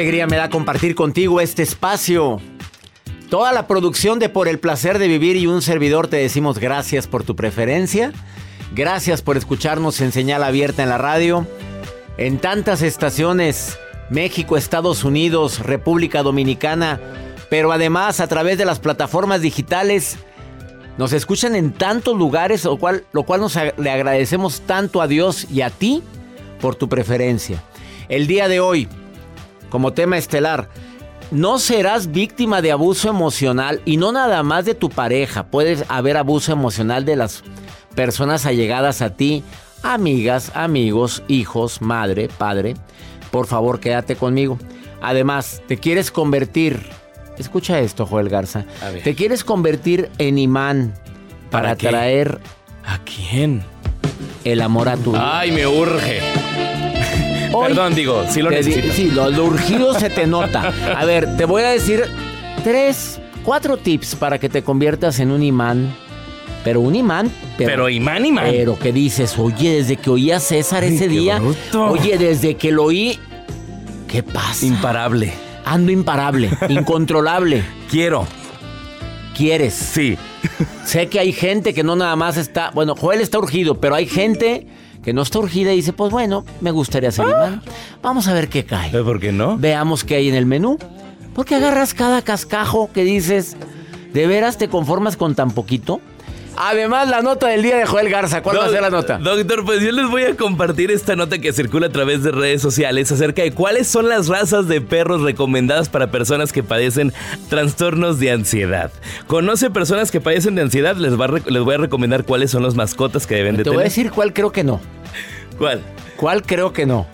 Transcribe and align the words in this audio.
Alegría 0.00 0.26
me 0.26 0.38
da 0.38 0.48
compartir 0.48 0.94
contigo 0.94 1.42
este 1.42 1.62
espacio. 1.62 2.40
Toda 3.28 3.52
la 3.52 3.66
producción 3.66 4.18
de 4.18 4.30
Por 4.30 4.48
el 4.48 4.58
placer 4.58 4.98
de 4.98 5.08
vivir 5.08 5.36
y 5.36 5.46
un 5.46 5.60
servidor 5.60 6.08
te 6.08 6.16
decimos 6.16 6.58
gracias 6.58 7.06
por 7.06 7.22
tu 7.22 7.36
preferencia. 7.36 8.10
Gracias 8.74 9.20
por 9.20 9.36
escucharnos 9.36 10.00
en 10.00 10.10
señal 10.10 10.42
abierta 10.42 10.82
en 10.82 10.88
la 10.88 10.96
radio. 10.96 11.46
En 12.16 12.38
tantas 12.38 12.80
estaciones, 12.80 13.78
México, 14.08 14.56
Estados 14.56 15.04
Unidos, 15.04 15.58
República 15.58 16.22
Dominicana, 16.22 16.98
pero 17.50 17.70
además 17.70 18.20
a 18.20 18.26
través 18.26 18.56
de 18.56 18.64
las 18.64 18.80
plataformas 18.80 19.42
digitales. 19.42 20.16
Nos 20.96 21.12
escuchan 21.12 21.54
en 21.54 21.72
tantos 21.72 22.16
lugares, 22.16 22.64
lo 22.64 22.78
cual, 22.78 23.04
lo 23.12 23.24
cual 23.24 23.42
nos 23.42 23.54
le 23.76 23.90
agradecemos 23.90 24.62
tanto 24.62 25.02
a 25.02 25.08
Dios 25.08 25.46
y 25.50 25.60
a 25.60 25.68
ti 25.68 26.02
por 26.58 26.74
tu 26.74 26.88
preferencia. 26.88 27.62
El 28.08 28.26
día 28.26 28.48
de 28.48 28.60
hoy 28.60 28.88
como 29.70 29.92
tema 29.92 30.18
estelar. 30.18 30.68
No 31.30 31.58
serás 31.58 32.10
víctima 32.10 32.60
de 32.60 32.72
abuso 32.72 33.08
emocional 33.08 33.80
y 33.84 33.96
no 33.96 34.10
nada 34.12 34.42
más 34.42 34.64
de 34.64 34.74
tu 34.74 34.90
pareja. 34.90 35.46
Puede 35.46 35.84
haber 35.88 36.16
abuso 36.16 36.52
emocional 36.52 37.04
de 37.04 37.16
las 37.16 37.44
personas 37.94 38.46
allegadas 38.46 39.00
a 39.00 39.10
ti, 39.10 39.44
amigas, 39.82 40.50
amigos, 40.54 41.22
hijos, 41.28 41.80
madre, 41.80 42.28
padre. 42.28 42.74
Por 43.30 43.46
favor, 43.46 43.80
quédate 43.80 44.16
conmigo. 44.16 44.58
Además, 45.00 45.62
te 45.68 45.78
quieres 45.78 46.10
convertir. 46.10 46.84
Escucha 47.38 47.78
esto, 47.80 48.06
Joel 48.06 48.28
Garza. 48.28 48.66
Te 49.02 49.14
quieres 49.14 49.44
convertir 49.44 50.10
en 50.18 50.36
imán 50.36 50.94
para, 51.50 51.70
atraer. 51.70 52.40
¿A 52.84 52.98
quién? 53.04 53.62
El 54.44 54.62
amor 54.62 54.88
a 54.88 54.96
tu 54.96 55.14
Ay, 55.16 55.52
me 55.52 55.66
urge. 55.66 56.20
Perdón, 57.58 57.94
digo, 57.94 58.24
sí 58.28 58.42
lo 58.42 58.50
necesito. 58.50 58.92
Sí, 58.92 59.10
lo, 59.10 59.26
urgido 59.44 59.94
se 59.98 60.10
te 60.10 60.26
nota. 60.26 60.72
A 60.96 61.04
ver, 61.04 61.36
te 61.36 61.44
voy 61.44 61.62
a 61.62 61.70
decir 61.70 62.04
tres, 62.62 63.20
cuatro 63.44 63.76
tips 63.76 64.14
para 64.14 64.38
que 64.38 64.48
te 64.48 64.62
conviertas 64.62 65.20
en 65.20 65.30
un 65.30 65.42
imán. 65.42 65.94
Pero 66.64 66.80
un 66.80 66.94
imán. 66.94 67.30
Pero, 67.56 67.88
imán, 67.88 68.26
imán. 68.26 68.46
Pero 68.50 68.78
que 68.78 68.92
dices, 68.92 69.38
oye, 69.38 69.76
desde 69.76 69.96
que 69.96 70.10
oí 70.10 70.30
a 70.30 70.40
César 70.40 70.84
ese 70.84 71.08
día. 71.08 71.40
Oye, 71.74 72.18
desde 72.18 72.54
que 72.56 72.70
lo 72.70 72.84
oí. 72.84 73.18
¿Qué 74.06 74.22
pasa? 74.22 74.66
Imparable. 74.66 75.32
Ando 75.64 75.92
imparable, 75.92 76.50
incontrolable. 76.68 77.62
Quiero. 77.90 78.26
¿Quieres? 79.36 79.74
Sí. 79.74 80.18
sé 80.84 81.08
que 81.08 81.20
hay 81.20 81.32
gente 81.32 81.72
que 81.72 81.82
no 81.82 81.96
nada 81.96 82.16
más 82.16 82.36
está. 82.36 82.70
Bueno, 82.72 82.94
Joel 82.94 83.20
está 83.20 83.38
urgido, 83.38 83.80
pero 83.80 83.94
hay 83.94 84.06
gente 84.06 84.66
que 85.02 85.12
no 85.12 85.22
está 85.22 85.38
urgida 85.38 85.72
y 85.72 85.76
dice, 85.76 85.92
pues 85.92 86.10
bueno, 86.10 86.44
me 86.60 86.70
gustaría 86.70 87.10
ser 87.10 87.26
imán. 87.26 87.62
Vamos 88.02 88.28
a 88.28 88.34
ver 88.34 88.48
qué 88.48 88.64
cae. 88.64 88.90
¿Por 88.90 89.20
qué 89.20 89.32
no? 89.32 89.56
Veamos 89.56 90.04
qué 90.04 90.16
hay 90.16 90.28
en 90.28 90.34
el 90.34 90.46
menú. 90.46 90.78
Porque 91.34 91.54
agarras 91.54 91.94
cada 91.94 92.22
cascajo 92.22 92.90
que 92.92 93.04
dices, 93.04 93.56
¿de 94.12 94.26
veras 94.26 94.58
te 94.58 94.68
conformas 94.68 95.16
con 95.16 95.34
tan 95.34 95.52
poquito? 95.52 96.00
Además, 96.56 97.08
la 97.08 97.22
nota 97.22 97.48
del 97.48 97.62
día 97.62 97.76
de 97.78 97.86
Joel 97.86 98.10
Garza. 98.10 98.42
¿Cuál 98.42 98.58
va 98.58 98.66
a 98.66 98.68
ser 98.70 98.82
la 98.82 98.90
nota? 98.90 99.18
Doctor, 99.18 99.64
pues 99.64 99.80
yo 99.82 99.92
les 99.92 100.10
voy 100.10 100.24
a 100.24 100.36
compartir 100.36 100.90
esta 100.90 101.16
nota 101.16 101.38
que 101.38 101.52
circula 101.52 101.86
a 101.86 101.90
través 101.90 102.22
de 102.22 102.30
redes 102.32 102.60
sociales 102.60 103.10
acerca 103.10 103.42
de 103.42 103.52
cuáles 103.52 103.88
son 103.88 104.08
las 104.08 104.28
razas 104.28 104.68
de 104.68 104.80
perros 104.80 105.22
recomendadas 105.22 105.88
para 105.88 106.10
personas 106.10 106.52
que 106.52 106.62
padecen 106.62 107.12
trastornos 107.48 108.18
de 108.18 108.32
ansiedad. 108.32 108.90
¿Conoce 109.26 109.70
personas 109.70 110.10
que 110.10 110.20
padecen 110.20 110.54
de 110.54 110.62
ansiedad? 110.62 110.96
Les, 110.96 111.12
les 111.12 111.62
voy 111.62 111.74
a 111.74 111.78
recomendar 111.78 112.24
cuáles 112.24 112.50
son 112.50 112.62
las 112.62 112.74
mascotas 112.74 113.26
que 113.26 113.36
deben 113.36 113.56
de 113.56 113.64
tener. 113.64 113.72
Te 113.72 113.76
voy 113.76 113.82
a 113.82 113.84
decir 113.84 114.10
cuál 114.10 114.32
creo 114.32 114.52
que 114.52 114.64
no. 114.64 114.80
¿Cuál? 115.58 115.80
¿Cuál 116.16 116.42
creo 116.42 116.72
que 116.72 116.84
no? 116.86 117.06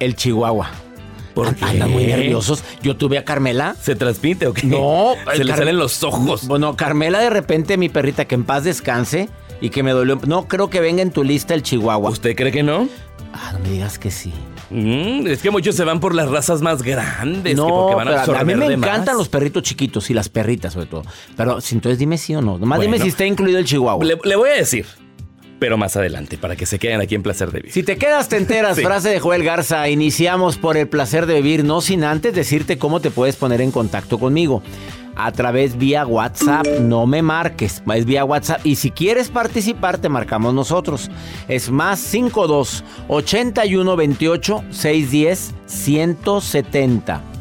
El 0.00 0.16
chihuahua. 0.16 0.70
¿Por 1.38 1.54
Andan 1.60 1.92
muy 1.92 2.04
nerviosos. 2.04 2.64
Yo 2.82 2.96
tuve 2.96 3.16
a 3.16 3.24
Carmela. 3.24 3.76
¿Se 3.80 3.94
transmite 3.94 4.48
o 4.48 4.52
qué? 4.52 4.66
No. 4.66 5.14
Se 5.36 5.44
le 5.44 5.54
salen 5.54 5.78
los 5.78 6.02
ojos. 6.02 6.48
Bueno, 6.48 6.74
Carmela, 6.74 7.20
de 7.20 7.30
repente, 7.30 7.76
mi 7.76 7.88
perrita, 7.88 8.24
que 8.24 8.34
en 8.34 8.42
paz 8.42 8.64
descanse 8.64 9.28
y 9.60 9.70
que 9.70 9.84
me 9.84 9.92
dolió. 9.92 10.18
No 10.26 10.48
creo 10.48 10.68
que 10.68 10.80
venga 10.80 11.00
en 11.00 11.12
tu 11.12 11.22
lista 11.22 11.54
el 11.54 11.62
chihuahua. 11.62 12.10
¿Usted 12.10 12.34
cree 12.34 12.50
que 12.50 12.64
no? 12.64 12.88
Ah, 13.32 13.52
no 13.52 13.60
me 13.60 13.68
digas 13.68 14.00
que 14.00 14.10
sí. 14.10 14.32
Mm, 14.70 15.28
es 15.28 15.40
que 15.40 15.52
muchos 15.52 15.76
se 15.76 15.84
van 15.84 16.00
por 16.00 16.12
las 16.12 16.28
razas 16.28 16.60
más 16.60 16.82
grandes. 16.82 17.56
No, 17.56 17.94
van 17.94 18.08
a, 18.08 18.24
a, 18.24 18.42
mí 18.42 18.56
me 18.56 18.66
encantan 18.66 19.16
los 19.16 19.28
perritos 19.28 19.62
chiquitos 19.62 20.10
y 20.10 20.14
las 20.14 20.28
perritas 20.28 20.72
sobre 20.72 20.86
todo. 20.86 21.04
Pero 21.36 21.60
entonces 21.70 22.00
dime 22.00 22.18
sí 22.18 22.34
o 22.34 22.42
no. 22.42 22.58
Nomás 22.58 22.80
dime 22.80 22.98
si 22.98 23.08
está 23.08 23.24
incluido 23.24 23.60
el 23.60 23.64
chihuahua. 23.64 24.04
le 24.04 24.34
voy 24.34 24.50
a 24.50 24.54
decir 24.54 24.86
pero 25.58 25.76
más 25.76 25.96
adelante, 25.96 26.38
para 26.38 26.56
que 26.56 26.66
se 26.66 26.78
queden 26.78 27.00
aquí 27.00 27.14
en 27.14 27.22
Placer 27.22 27.50
de 27.50 27.60
Vivir. 27.60 27.72
Si 27.72 27.82
te 27.82 27.96
quedas, 27.96 28.28
te 28.28 28.36
enteras. 28.36 28.80
Frase 28.80 29.10
de 29.10 29.20
Joel 29.20 29.44
Garza. 29.44 29.88
Iniciamos 29.88 30.56
por 30.56 30.76
el 30.76 30.88
placer 30.88 31.26
de 31.26 31.34
vivir, 31.34 31.64
no 31.64 31.80
sin 31.80 32.04
antes 32.04 32.34
decirte 32.34 32.78
cómo 32.78 33.00
te 33.00 33.10
puedes 33.10 33.36
poner 33.36 33.60
en 33.60 33.70
contacto 33.70 34.18
conmigo. 34.18 34.62
A 35.16 35.32
través 35.32 35.76
vía 35.76 36.06
WhatsApp, 36.06 36.64
no 36.80 37.04
me 37.04 37.22
marques, 37.22 37.82
es 37.92 38.04
vía 38.04 38.24
WhatsApp. 38.24 38.64
Y 38.64 38.76
si 38.76 38.92
quieres 38.92 39.30
participar, 39.30 39.98
te 39.98 40.08
marcamos 40.08 40.54
nosotros. 40.54 41.10
Es 41.48 41.70
más 41.70 41.98
52 41.98 42.84
81 43.08 43.96
28 43.96 44.64
610 44.70 45.54
170. 45.66 47.37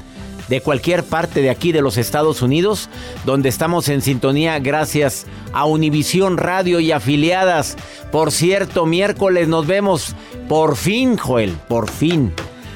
De 0.48 0.62
cualquier 0.62 1.04
parte 1.04 1.42
de 1.42 1.50
aquí 1.50 1.72
de 1.72 1.82
los 1.82 1.98
Estados 1.98 2.42
Unidos, 2.42 2.90
donde 3.26 3.50
estamos 3.50 3.90
en 3.90 4.02
sintonía 4.02 4.60
gracias 4.60 5.26
a 5.54 5.66
Univisión 5.66 6.38
Radio 6.38 6.80
y 6.80 6.92
afiliadas. 6.92 7.78
Por 8.12 8.32
cierto, 8.32 8.86
miércoles 8.86 9.48
nos 9.48 9.68
vemos 9.68 10.16
por 10.48 10.76
fin, 10.76 11.18
Joel, 11.18 11.56
por 11.68 11.90
fin. 11.90 12.34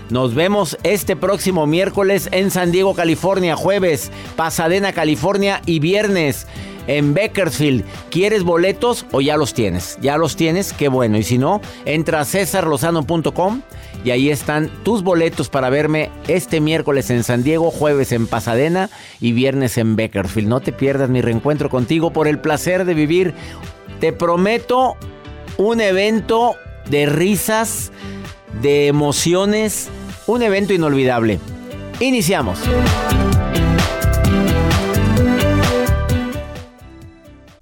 Nos 0.10 0.36
vemos 0.36 0.78
este 0.84 1.16
próximo 1.16 1.66
miércoles 1.68 2.28
en 2.34 2.52
San 2.52 2.74
Diego, 2.74 2.94
California, 2.94 3.56
jueves, 3.56 4.12
Pasadena, 4.36 4.92
California 4.92 5.62
y 5.66 5.80
viernes 5.80 6.48
en 6.88 7.14
Bakersfield. 7.14 7.86
¿Quieres 8.10 8.44
boletos 8.44 9.06
o 9.14 9.22
ya 9.22 9.38
los 9.38 9.54
tienes? 9.54 9.98
Ya 10.02 10.18
los 10.18 10.36
tienes, 10.36 10.74
qué 10.74 10.90
bueno. 10.90 11.18
Y 11.18 11.24
si 11.24 11.38
no, 11.38 11.62
entra 11.86 12.20
a 12.20 12.26
cesarlozano.com 12.26 13.62
y 14.04 14.12
ahí 14.12 14.30
están 14.30 14.70
tus 14.84 15.04
boletos 15.04 15.50
para 15.50 15.70
verme 15.70 16.10
este 16.28 16.60
miércoles 16.60 17.10
en 17.10 17.24
San 17.24 17.44
Diego, 17.44 17.72
jueves 17.72 18.12
en 18.12 18.28
Pasadena 18.28 18.90
y 19.20 19.32
viernes 19.32 19.78
en 19.78 19.96
Bakersfield. 19.96 20.48
No 20.48 20.60
te 20.60 20.72
pierdas 20.72 21.10
mi 21.10 21.22
reencuentro 21.22 21.70
contigo 21.70 22.12
por 22.12 22.28
el 22.28 22.40
placer 22.40 22.86
de 22.86 22.94
vivir. 22.94 23.34
Te 24.00 24.14
prometo 24.14 24.96
un 25.58 25.82
evento 25.82 26.56
de 26.90 27.06
risas, 27.06 27.92
de 28.62 28.88
emociones 28.88 29.90
un 30.28 30.42
evento 30.44 30.74
inolvidable. 30.74 31.40
Iniciamos. 32.00 32.60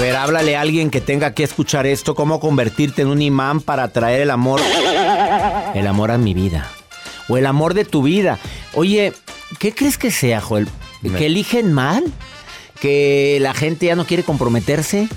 Ver, 0.00 0.16
háblale 0.16 0.56
a 0.56 0.62
alguien 0.62 0.90
que 0.90 1.00
tenga 1.00 1.34
que 1.34 1.44
escuchar 1.44 1.86
esto, 1.86 2.14
cómo 2.14 2.40
convertirte 2.40 3.02
en 3.02 3.08
un 3.08 3.20
imán 3.20 3.60
para 3.60 3.88
traer 3.88 4.22
el 4.22 4.30
amor, 4.30 4.60
el 5.74 5.86
amor 5.86 6.10
a 6.10 6.18
mi 6.18 6.32
vida, 6.32 6.66
o 7.28 7.36
el 7.36 7.44
amor 7.44 7.74
de 7.74 7.84
tu 7.84 8.02
vida. 8.02 8.38
Oye, 8.72 9.12
¿qué 9.58 9.74
crees 9.74 9.98
que 9.98 10.10
sea, 10.10 10.40
Joel? 10.40 10.68
¿Que 11.02 11.26
eligen 11.26 11.72
mal? 11.72 12.04
¿Que 12.80 13.38
la 13.40 13.52
gente 13.52 13.86
ya 13.86 13.96
no 13.96 14.06
quiere 14.06 14.22
comprometerse? 14.22 15.08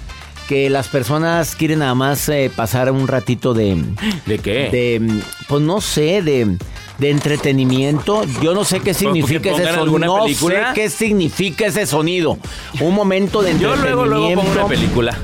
¿Que 0.50 0.70
las 0.70 0.90
personas 0.90 1.56
quieren 1.56 1.80
nada 1.80 1.96
más 1.96 2.28
eh, 2.28 2.52
pasar 2.54 2.92
un 2.92 3.08
ratito 3.08 3.54
de... 3.54 3.82
¿De 4.26 4.40
qué? 4.40 4.70
De, 4.70 5.22
pues 5.48 5.62
no 5.62 5.80
sé, 5.80 6.22
de, 6.22 6.58
de 6.98 7.10
entretenimiento. 7.10 8.24
Yo 8.42 8.54
no 8.54 8.64
sé 8.64 8.80
qué 8.80 8.94
significa 8.94 9.52
ese 9.52 9.74
sonido. 9.74 10.00
No 10.00 10.28
sé 10.28 10.64
qué 10.76 10.90
significa 10.90 11.66
ese 11.66 11.86
sonido. 11.86 12.38
Un 12.80 12.94
momento 12.94 13.42
de 13.42 13.58
Yo 13.58 13.74
entretenimiento. 13.74 14.06
luego, 14.06 14.06
luego 14.06 14.42
pongo 14.42 14.52
una 14.52 14.68
película. 14.68 15.18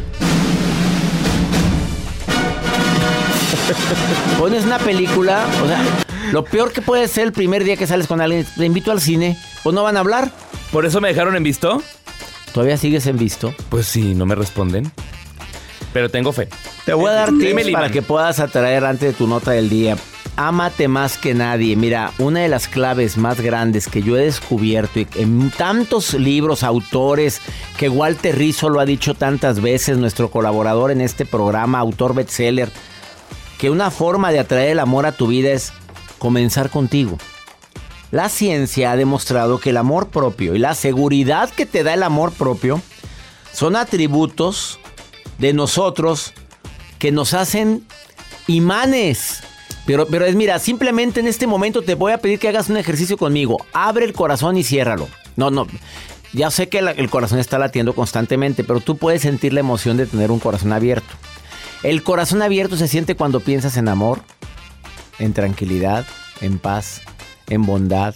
Pones 4.38 4.64
una 4.66 4.80
película, 4.80 5.46
o 5.64 5.68
sea, 5.68 5.84
lo 6.32 6.44
peor 6.44 6.72
que 6.72 6.82
puede 6.82 7.08
ser 7.08 7.26
el 7.26 7.34
primer 7.34 7.64
día 7.64 7.76
que 7.76 7.86
sales 7.88 8.08
con 8.08 8.22
alguien, 8.22 8.46
te 8.58 8.66
invito 8.66 8.92
al 8.92 9.02
cine, 9.02 9.38
pues 9.64 9.76
no 9.76 9.84
van 9.84 9.98
a 9.98 10.00
hablar. 10.00 10.32
¿Por 10.72 10.86
eso 10.86 11.02
me 11.02 11.10
dejaron 11.10 11.36
en 11.36 11.44
visto? 11.44 11.82
Todavía 12.54 12.78
sigues 12.78 13.06
en 13.08 13.18
visto. 13.18 13.54
Pues 13.70 13.86
sí, 13.86 14.16
no 14.16 14.26
me 14.26 14.36
responden. 14.36 14.92
Pero 15.94 16.10
tengo 16.10 16.32
fe. 16.32 16.48
Te 16.86 16.94
voy 16.94 17.10
a 17.10 17.14
dar 17.14 17.30
tips 17.30 17.70
para 17.72 17.90
que 17.90 18.02
puedas 18.02 18.40
atraer 18.40 18.86
antes 18.86 19.12
de 19.12 19.14
tu 19.14 19.28
nota 19.28 19.52
del 19.52 19.70
día. 19.70 19.98
Ámate 20.42 20.88
más 20.88 21.18
que 21.18 21.34
nadie. 21.34 21.76
Mira, 21.76 22.14
una 22.18 22.40
de 22.40 22.48
las 22.48 22.70
claves 22.70 23.18
más 23.18 23.42
grandes 23.42 23.90
que 23.90 24.02
yo 24.02 24.16
he 24.16 24.24
descubierto 24.24 25.02
y 25.02 25.08
en 25.16 25.52
tantos 25.52 26.14
libros, 26.14 26.64
autores, 26.64 27.42
que 27.78 27.90
Walter 27.90 28.38
Rizzo 28.38 28.70
lo 28.70 28.80
ha 28.80 28.86
dicho 28.86 29.16
tantas 29.16 29.60
veces, 29.60 29.98
nuestro 29.98 30.32
colaborador 30.32 30.92
en 30.92 31.02
este 31.02 31.26
programa, 31.26 31.80
autor 31.80 32.16
bestseller, 32.16 32.72
que 33.58 33.70
una 33.70 33.92
forma 33.92 34.32
de 34.32 34.40
atraer 34.40 34.70
el 34.70 34.80
amor 34.80 35.06
a 35.06 35.12
tu 35.12 35.28
vida 35.28 35.52
es 35.52 35.74
comenzar 36.20 36.70
contigo. 36.70 37.18
La 38.10 38.30
ciencia 38.30 38.94
ha 38.94 38.96
demostrado 38.96 39.60
que 39.60 39.72
el 39.72 39.78
amor 39.78 40.08
propio 40.08 40.56
y 40.56 40.60
la 40.60 40.74
seguridad 40.74 41.50
que 41.50 41.66
te 41.66 41.84
da 41.84 41.96
el 41.96 42.04
amor 42.04 42.32
propio 42.32 42.82
son 43.52 43.76
atributos 43.76 44.80
de 45.38 45.52
nosotros 45.52 46.32
que 46.98 47.12
nos 47.12 47.34
hacen 47.34 47.86
imanes. 48.48 49.44
Pero, 49.86 50.06
pero 50.08 50.26
es, 50.26 50.36
mira, 50.36 50.60
simplemente 50.60 51.20
en 51.20 51.28
este 51.28 51.48
momento 51.48 51.82
te 51.82 51.96
voy 51.96 52.12
a 52.12 52.20
pedir 52.20 52.40
que 52.40 52.48
hagas 52.48 52.70
un 52.70 52.78
ejercicio 52.78 53.18
conmigo. 53.18 53.66
Abre 53.74 54.06
el 54.06 54.14
corazón 54.14 54.58
y 54.58 54.64
ciérralo. 54.64 55.08
No, 55.36 55.50
no. 55.50 55.68
Ya 56.32 56.52
sé 56.52 56.70
que 56.70 56.78
el 56.80 57.10
corazón 57.10 57.40
está 57.40 57.58
latiendo 57.58 57.96
constantemente, 57.96 58.64
pero 58.64 58.82
tú 58.82 58.98
puedes 58.98 59.24
sentir 59.24 59.54
la 59.54 59.62
emoción 59.62 59.98
de 59.98 60.06
tener 60.06 60.32
un 60.32 60.40
corazón 60.40 60.74
abierto. 60.74 61.10
El 61.82 62.04
corazón 62.04 62.42
abierto 62.42 62.76
se 62.78 62.88
siente 62.88 63.16
cuando 63.16 63.40
piensas 63.40 63.78
en 63.78 63.88
amor, 63.88 64.22
en 65.18 65.34
tranquilidad, 65.34 66.06
en 66.42 66.60
paz, 66.60 67.02
en 67.48 67.66
bondad, 67.66 68.14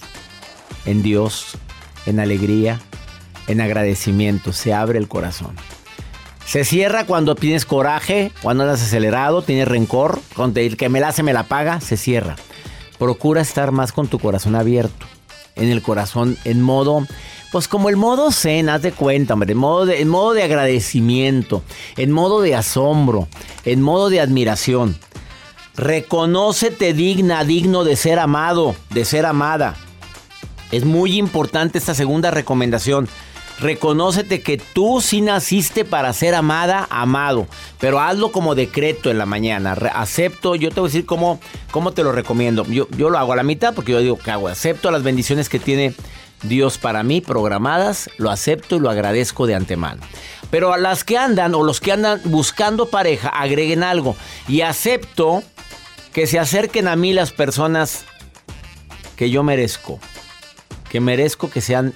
en 0.86 1.02
Dios, 1.02 1.58
en 2.06 2.20
alegría, 2.20 2.82
en 3.48 3.62
agradecimiento. 3.62 4.54
Se 4.54 4.74
abre 4.74 5.00
el 5.00 5.08
corazón. 5.08 5.56
Se 6.46 6.66
cierra 6.66 7.06
cuando 7.06 7.36
tienes 7.36 7.66
coraje, 7.66 8.32
cuando 8.42 8.64
andas 8.64 8.82
acelerado, 8.82 9.42
tienes 9.42 9.68
rencor, 9.68 10.20
cuando 10.36 10.60
el 10.60 10.78
que 10.78 10.90
me 10.90 11.00
la 11.00 11.10
hace 11.10 11.24
me 11.24 11.34
la 11.34 11.44
paga, 11.44 11.82
se 11.82 11.98
cierra. 11.98 12.36
Procura 13.00 13.42
estar 13.42 13.72
más 13.72 13.92
con 13.92 14.08
tu 14.08 14.20
corazón 14.20 14.56
abierto. 14.56 15.06
En 15.56 15.70
el 15.70 15.82
corazón, 15.82 16.38
en 16.46 16.62
modo, 16.62 17.06
pues 17.52 17.68
como 17.68 17.90
el 17.90 17.96
modo 17.96 18.32
zen, 18.32 18.70
haz 18.70 18.82
de 18.82 18.92
cuenta, 18.92 19.36
hombre, 19.36 19.52
en 19.52 19.58
modo 19.58 19.92
en 19.92 20.08
modo 20.08 20.34
de 20.34 20.44
agradecimiento, 20.44 21.64
en 21.98 22.12
modo 22.12 22.42
de 22.42 22.56
asombro, 22.56 23.28
en 23.64 23.82
modo 23.82 24.10
de 24.10 24.20
admiración. 24.20 24.98
Reconócete 25.76 26.94
digna, 26.94 27.44
digno 27.44 27.84
de 27.84 27.96
ser 27.96 28.20
amado, 28.20 28.76
de 28.90 29.06
ser 29.06 29.26
amada. 29.26 29.76
Es 30.72 30.86
muy 30.86 31.18
importante 31.18 31.78
esta 31.78 31.94
segunda 31.94 32.32
recomendación. 32.32 33.08
Reconócete 33.64 34.42
que 34.42 34.58
tú 34.58 35.00
sí 35.00 35.22
naciste 35.22 35.86
para 35.86 36.12
ser 36.12 36.36
amada, 36.36 36.86
amado. 36.90 37.48
Pero 37.80 38.02
hazlo 38.02 38.34
como 38.34 38.56
decreto 38.56 39.10
en 39.10 39.18
la 39.18 39.26
mañana. 39.26 39.72
Acepto, 39.94 40.56
yo 40.56 40.70
te 40.70 40.82
voy 40.82 40.90
a 40.90 40.92
decir 40.92 41.06
cómo, 41.06 41.40
cómo 41.72 41.94
te 41.94 42.04
lo 42.04 42.12
recomiendo. 42.12 42.66
Yo, 42.66 42.90
yo 42.98 43.10
lo 43.10 43.18
hago 43.18 43.32
a 43.32 43.38
la 43.38 43.44
mitad 43.44 43.74
porque 43.74 43.94
yo 43.94 44.00
digo 44.00 44.18
que 44.18 44.32
hago. 44.32 44.50
Acepto 44.50 44.92
las 44.92 45.04
bendiciones 45.04 45.48
que 45.48 45.60
tiene 45.60 45.94
Dios 46.42 46.78
para 46.78 47.04
mí 47.04 47.22
programadas. 47.22 48.10
Lo 48.18 48.32
acepto 48.32 48.76
y 48.76 48.80
lo 48.82 48.90
agradezco 48.90 49.48
de 49.48 49.56
antemano. 49.56 50.02
Pero 50.52 50.74
a 50.74 50.78
las 50.78 51.06
que 51.06 51.18
andan 51.18 51.56
o 51.56 51.64
los 51.64 51.80
que 51.80 51.94
andan 51.94 52.20
buscando 52.26 52.90
pareja, 52.90 53.30
agreguen 53.30 53.82
algo. 53.82 54.18
Y 54.50 54.60
acepto 54.60 55.42
que 56.12 56.28
se 56.28 56.38
acerquen 56.38 56.90
a 56.90 56.98
mí 56.98 57.14
las 57.14 57.32
personas 57.32 58.04
que 59.16 59.30
yo 59.30 59.42
merezco. 59.42 60.02
Que 60.90 61.00
merezco 61.00 61.50
que 61.50 61.62
sean 61.62 61.94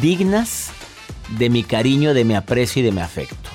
dignas 0.00 0.70
de 1.30 1.50
mi 1.50 1.62
cariño, 1.64 2.14
de 2.14 2.24
mi 2.24 2.34
aprecio 2.34 2.80
y 2.80 2.84
de 2.84 2.92
mi 2.92 3.00
afecto. 3.00 3.50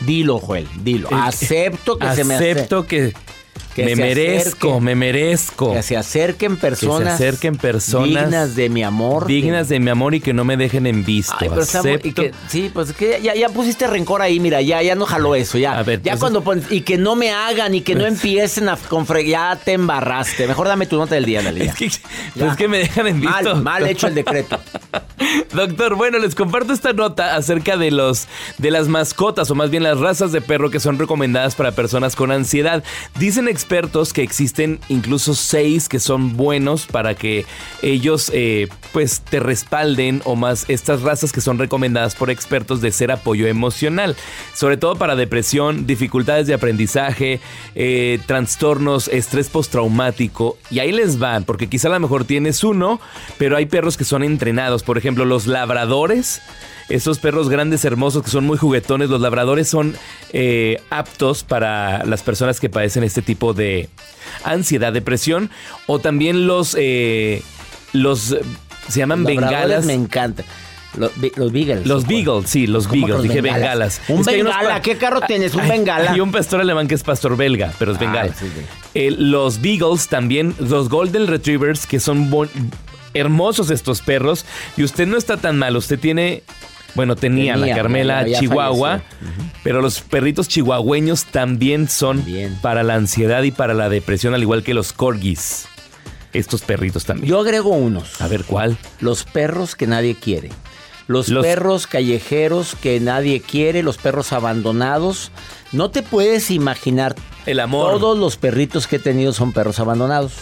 Dilo, 0.00 0.38
Joel, 0.38 0.68
dilo. 0.82 1.08
El- 1.10 1.16
Acepto 1.16 1.98
que 1.98 2.14
se 2.14 2.24
me 2.24 2.34
ace- 2.34 2.50
Acepto 2.52 2.86
que, 2.86 3.14
que 3.76 3.84
me 3.84 3.90
se 3.90 3.96
merezco, 3.96 4.68
acerquen. 4.68 4.84
me 4.84 4.94
merezco. 4.94 5.72
que 5.74 5.82
se 5.82 5.96
acerquen 5.98 6.56
personas, 6.56 7.14
acerquen 7.14 7.56
personas 7.56 8.08
dignas 8.08 8.56
de 8.56 8.70
mi 8.70 8.82
amor. 8.82 9.26
dignas 9.26 9.68
de 9.68 9.80
mi 9.80 9.90
amor 9.90 10.14
y 10.14 10.20
que 10.20 10.32
no 10.32 10.44
me 10.44 10.56
dejen 10.56 10.86
en 10.86 11.04
visto. 11.04 11.34
Ay, 11.38 11.50
pero 11.50 11.98
y 12.02 12.12
que- 12.12 12.32
sí, 12.48 12.70
pues 12.72 12.90
es 12.90 12.96
que 12.96 13.20
ya, 13.22 13.34
ya 13.34 13.50
pusiste 13.50 13.86
rencor 13.86 14.22
ahí, 14.22 14.40
mira, 14.40 14.62
ya, 14.62 14.80
ya 14.82 14.94
no 14.94 15.04
jaló 15.04 15.34
eso, 15.34 15.58
ya. 15.58 15.78
A 15.78 15.82
ver, 15.82 16.00
ya 16.00 16.12
entonces- 16.12 16.20
cuando 16.20 16.42
pones, 16.42 16.72
y 16.72 16.80
que 16.80 16.96
no 16.96 17.16
me 17.16 17.30
hagan 17.30 17.74
y 17.74 17.82
que 17.82 17.94
no 17.94 18.06
empiecen 18.06 18.68
a 18.70 18.76
con 18.76 19.06
ya 19.26 19.56
te 19.62 19.72
embarraste. 19.72 20.46
Mejor 20.46 20.68
dame 20.68 20.86
tu 20.86 20.96
nota 20.96 21.14
del 21.14 21.26
día, 21.26 21.42
Dalí. 21.42 21.62
Es 21.62 21.74
que, 21.74 21.90
pues 22.34 22.50
es 22.52 22.56
que 22.56 22.68
me 22.68 22.78
dejan 22.78 23.06
en 23.08 23.20
visto. 23.20 23.54
Mal, 23.56 23.62
mal 23.62 23.86
hecho 23.86 24.06
el 24.06 24.14
decreto. 24.14 24.58
Doctor, 25.52 25.96
bueno, 25.96 26.18
les 26.18 26.34
comparto 26.34 26.72
esta 26.72 26.92
nota 26.92 27.36
acerca 27.36 27.76
de 27.76 27.90
los 27.90 28.26
de 28.58 28.70
las 28.70 28.88
mascotas 28.88 29.50
o 29.50 29.54
más 29.54 29.70
bien 29.70 29.82
las 29.82 29.98
razas 29.98 30.32
de 30.32 30.40
perro 30.40 30.70
que 30.70 30.80
son 30.80 30.98
recomendadas 30.98 31.54
para 31.54 31.72
personas 31.72 32.16
con 32.16 32.30
ansiedad. 32.30 32.82
Dicen 33.18 33.48
expertos 33.48 33.65
que 34.12 34.22
existen 34.22 34.78
incluso 34.88 35.34
seis 35.34 35.88
que 35.88 35.98
son 35.98 36.36
buenos 36.36 36.86
para 36.86 37.14
que 37.14 37.44
ellos 37.82 38.30
eh, 38.32 38.68
pues 38.92 39.20
te 39.20 39.40
respalden 39.40 40.22
o 40.24 40.36
más 40.36 40.64
estas 40.68 41.02
razas 41.02 41.32
que 41.32 41.40
son 41.40 41.58
recomendadas 41.58 42.14
por 42.14 42.30
expertos 42.30 42.80
de 42.80 42.92
ser 42.92 43.10
apoyo 43.10 43.46
emocional, 43.46 44.16
sobre 44.54 44.76
todo 44.76 44.96
para 44.96 45.16
depresión, 45.16 45.86
dificultades 45.86 46.46
de 46.46 46.54
aprendizaje, 46.54 47.40
eh, 47.74 48.20
trastornos, 48.26 49.08
estrés 49.08 49.48
postraumático. 49.48 50.56
Y 50.70 50.78
ahí 50.78 50.92
les 50.92 51.18
van 51.18 51.44
porque 51.44 51.68
quizá 51.68 51.88
a 51.88 51.92
lo 51.92 52.00
mejor 52.00 52.24
tienes 52.24 52.62
uno, 52.62 53.00
pero 53.36 53.56
hay 53.56 53.66
perros 53.66 53.96
que 53.96 54.04
son 54.04 54.22
entrenados, 54.22 54.82
por 54.82 54.96
ejemplo 54.96 55.24
los 55.24 55.46
labradores 55.46 56.40
esos 56.88 57.18
perros 57.18 57.48
grandes, 57.48 57.84
hermosos, 57.84 58.22
que 58.22 58.30
son 58.30 58.44
muy 58.44 58.58
juguetones, 58.58 59.10
los 59.10 59.20
labradores 59.20 59.68
son 59.68 59.96
eh, 60.32 60.80
aptos 60.90 61.42
para 61.42 62.04
las 62.04 62.22
personas 62.22 62.60
que 62.60 62.68
padecen 62.68 63.02
este 63.02 63.22
tipo 63.22 63.54
de 63.54 63.88
ansiedad, 64.44 64.92
depresión, 64.92 65.50
o 65.86 65.98
también 65.98 66.46
los, 66.46 66.76
eh, 66.78 67.42
los, 67.92 68.36
se 68.88 68.98
llaman 68.98 69.24
bengalas. 69.24 69.84
Me 69.84 69.94
encanta. 69.94 70.44
Los, 70.96 71.12
los 71.36 71.52
Beagles. 71.52 71.86
Los 71.86 72.06
Beagles, 72.06 72.48
sí, 72.48 72.66
los 72.66 72.90
Beagles, 72.90 73.22
dije 73.22 73.42
bengalas. 73.42 74.00
Un 74.08 74.22
bengala, 74.22 74.80
¿qué 74.80 74.96
carro 74.96 75.20
tienes? 75.20 75.54
Un 75.54 75.68
bengala. 75.68 76.12
Hay 76.12 76.20
un 76.20 76.32
pastor 76.32 76.60
alemán 76.60 76.88
que 76.88 76.94
es 76.94 77.02
pastor 77.02 77.36
belga, 77.36 77.72
pero 77.78 77.92
es 77.92 77.98
bengala. 77.98 78.32
Eh, 78.94 79.10
los 79.10 79.60
Beagles 79.60 80.08
también, 80.08 80.54
los 80.58 80.88
Golden 80.88 81.26
Retrievers, 81.26 81.86
que 81.86 82.00
son 82.00 82.30
hermosos 83.12 83.70
estos 83.70 84.00
perros. 84.00 84.46
Y 84.76 84.84
usted 84.84 85.06
no 85.06 85.18
está 85.18 85.36
tan 85.36 85.58
mal, 85.58 85.76
usted 85.76 85.98
tiene 85.98 86.42
bueno, 86.96 87.14
tenía, 87.14 87.56
la 87.56 87.74
Carmela 87.74 88.24
Chihuahua, 88.24 89.02
pero 89.62 89.80
los 89.80 90.00
perritos 90.00 90.48
chihuahueños 90.48 91.26
también 91.26 91.88
son 91.88 92.24
para 92.62 92.82
la 92.82 92.94
ansiedad 92.94 93.42
y 93.42 93.52
para 93.52 93.74
la 93.74 93.88
depresión, 93.88 94.34
al 94.34 94.42
igual 94.42 94.64
que 94.64 94.74
los 94.74 94.92
corgis. 94.92 95.66
Estos 96.32 96.62
perritos 96.62 97.04
también. 97.04 97.28
Yo 97.28 97.40
agrego 97.40 97.70
unos. 97.70 98.20
A 98.20 98.28
ver, 98.28 98.44
¿cuál? 98.44 98.76
Los 99.00 99.24
perros 99.24 99.74
que 99.74 99.86
nadie 99.86 100.14
quiere. 100.16 100.50
Los, 101.06 101.30
perros 101.30 101.86
callejeros 101.86 102.74
que 102.74 102.98
nadie 103.00 103.40
quiere, 103.40 103.82
los 103.82 103.96
perros 103.96 104.32
abandonados. 104.32 105.30
No 105.72 105.90
te 105.90 106.02
puedes 106.02 106.50
imaginar. 106.50 107.14
El 107.46 107.60
amor. 107.60 108.00
Todos 108.00 108.18
los 108.18 108.36
perritos 108.36 108.86
que 108.86 108.96
he 108.96 108.98
tenido 108.98 109.32
son 109.32 109.52
perros 109.52 109.78
abandonados. 109.78 110.32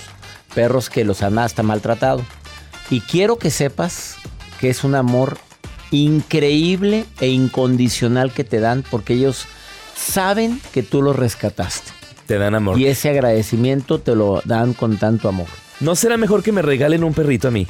Perros 0.55 0.89
que 0.89 1.05
los 1.05 1.23
han 1.23 1.39
hasta 1.39 1.63
maltratado. 1.63 2.23
Y 2.91 3.01
quiero 3.01 3.37
que 3.37 3.51
sepas 3.51 4.17
que 4.59 4.71
es 4.71 4.85
un 4.85 4.95
amor 4.95 5.39
increíble 5.95 7.07
e 7.21 7.29
incondicional 7.29 8.33
que 8.33 8.45
te 8.45 8.61
dan 8.61 8.85
porque 8.91 9.15
ellos 9.15 9.47
saben 9.97 10.61
que 10.73 10.83
tú 10.83 11.03
los 11.03 11.17
rescataste. 11.17 11.93
Te 12.27 12.39
dan 12.39 12.55
amor. 12.55 12.79
Y 12.79 12.87
ese 12.87 13.11
agradecimiento 13.11 14.01
te 14.01 14.15
lo 14.15 14.43
dan 14.45 14.73
con 14.73 14.97
tanto 14.97 15.29
amor. 15.29 15.47
¿No 15.81 15.95
será 15.95 16.17
mejor 16.17 16.43
que 16.43 16.53
me 16.53 16.63
regalen 16.63 17.05
un 17.05 17.15
perrito 17.15 17.49
a 17.49 17.51
mí? 17.51 17.67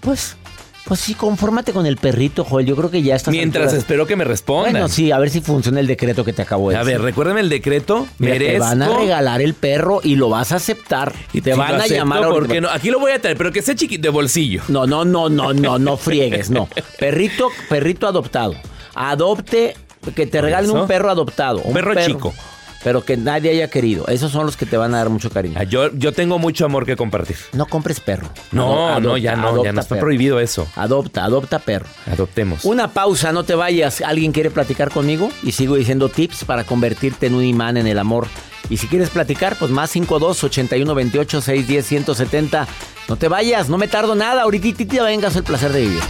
Pues 0.00 0.36
pues 0.84 1.00
sí, 1.00 1.14
confórmate 1.14 1.72
con 1.72 1.86
el 1.86 1.96
perrito, 1.96 2.44
Joel. 2.44 2.66
Yo 2.66 2.76
creo 2.76 2.90
que 2.90 3.02
ya 3.02 3.16
estás. 3.16 3.32
Mientras 3.32 3.72
espero 3.72 4.06
que 4.06 4.16
me 4.16 4.24
respondan. 4.24 4.72
Bueno, 4.72 4.88
sí, 4.88 5.12
a 5.12 5.18
ver 5.18 5.30
si 5.30 5.40
funciona 5.40 5.80
el 5.80 5.86
decreto 5.86 6.24
que 6.24 6.32
te 6.32 6.42
acabo 6.42 6.70
de 6.70 6.76
decir. 6.76 6.88
A 6.88 6.92
ver, 6.92 7.02
recuérdame 7.02 7.40
el 7.40 7.48
decreto. 7.48 8.06
Te 8.18 8.58
van 8.58 8.82
a 8.82 8.98
regalar 8.98 9.40
el 9.42 9.54
perro 9.54 10.00
y 10.02 10.16
lo 10.16 10.28
vas 10.28 10.52
a 10.52 10.56
aceptar. 10.56 11.12
Y 11.32 11.40
te 11.42 11.54
van 11.54 11.80
a 11.80 11.86
llamar. 11.86 12.28
Porque 12.28 12.60
no, 12.60 12.68
aquí 12.70 12.90
lo 12.90 12.98
voy 12.98 13.12
a 13.12 13.20
traer, 13.20 13.36
pero 13.36 13.52
que 13.52 13.62
sea 13.62 13.74
chiquito 13.74 14.02
de 14.02 14.10
bolsillo. 14.10 14.62
No, 14.68 14.86
no, 14.86 15.04
no, 15.04 15.28
no, 15.28 15.52
no, 15.52 15.78
no 15.78 15.96
friegues, 15.96 16.50
no. 16.50 16.68
Perrito, 16.98 17.48
perrito 17.68 18.06
adoptado. 18.06 18.54
Adopte, 18.94 19.76
que 20.14 20.26
te 20.26 20.40
regalen 20.40 20.70
un 20.70 20.86
perro 20.86 21.10
adoptado. 21.10 21.60
Un 21.60 21.74
perro 21.74 21.94
chico 21.94 22.34
pero 22.82 23.04
que 23.04 23.16
nadie 23.16 23.50
haya 23.50 23.68
querido. 23.68 24.06
Esos 24.08 24.32
son 24.32 24.46
los 24.46 24.56
que 24.56 24.66
te 24.66 24.76
van 24.76 24.94
a 24.94 24.98
dar 24.98 25.08
mucho 25.08 25.30
cariño. 25.30 25.56
Ah, 25.58 25.64
yo, 25.64 25.90
yo 25.92 26.12
tengo 26.12 26.38
mucho 26.38 26.64
amor 26.64 26.86
que 26.86 26.96
compartir. 26.96 27.36
No 27.52 27.66
compres 27.66 28.00
perro. 28.00 28.28
No, 28.52 29.00
no, 29.00 29.16
ya 29.16 29.36
no, 29.36 29.62
ya 29.62 29.72
no 29.72 29.80
está 29.80 29.98
prohibido 29.98 30.40
eso. 30.40 30.66
Adopta, 30.76 31.24
adopta 31.24 31.58
perro. 31.58 31.86
Adoptemos. 32.10 32.64
Una 32.64 32.88
pausa, 32.88 33.32
no 33.32 33.44
te 33.44 33.54
vayas. 33.54 34.00
¿Alguien 34.00 34.32
quiere 34.32 34.50
platicar 34.50 34.90
conmigo? 34.90 35.30
Y 35.42 35.52
sigo 35.52 35.76
diciendo 35.76 36.08
tips 36.08 36.44
para 36.44 36.64
convertirte 36.64 37.26
en 37.26 37.34
un 37.34 37.44
imán 37.44 37.76
en 37.76 37.86
el 37.86 37.98
amor. 37.98 38.26
Y 38.68 38.76
si 38.76 38.86
quieres 38.86 39.10
platicar, 39.10 39.56
pues 39.56 39.70
más 39.70 39.90
52 39.90 40.44
81 40.44 40.94
28 40.94 41.40
610 41.40 41.86
170. 41.86 42.68
No 43.08 43.16
te 43.16 43.28
vayas, 43.28 43.68
no 43.68 43.78
me 43.78 43.88
tardo 43.88 44.14
nada. 44.14 44.42
Ahorita 44.42 44.84
te 44.84 45.02
vengas 45.02 45.34
el 45.36 45.42
placer 45.42 45.72
de 45.72 45.80
vivir. 45.82 46.02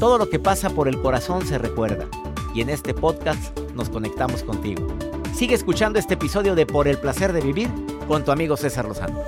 Todo 0.00 0.16
lo 0.16 0.30
que 0.30 0.38
pasa 0.38 0.70
por 0.70 0.88
el 0.88 0.98
corazón 0.98 1.46
se 1.46 1.58
recuerda 1.58 2.08
y 2.54 2.62
en 2.62 2.70
este 2.70 2.94
podcast 2.94 3.54
nos 3.74 3.90
conectamos 3.90 4.42
contigo. 4.42 4.88
Sigue 5.34 5.54
escuchando 5.54 5.98
este 5.98 6.14
episodio 6.14 6.54
de 6.54 6.64
Por 6.64 6.88
el 6.88 6.96
placer 6.96 7.34
de 7.34 7.42
vivir 7.42 7.68
con 8.08 8.24
tu 8.24 8.32
amigo 8.32 8.56
César 8.56 8.86
Lozano. 8.86 9.20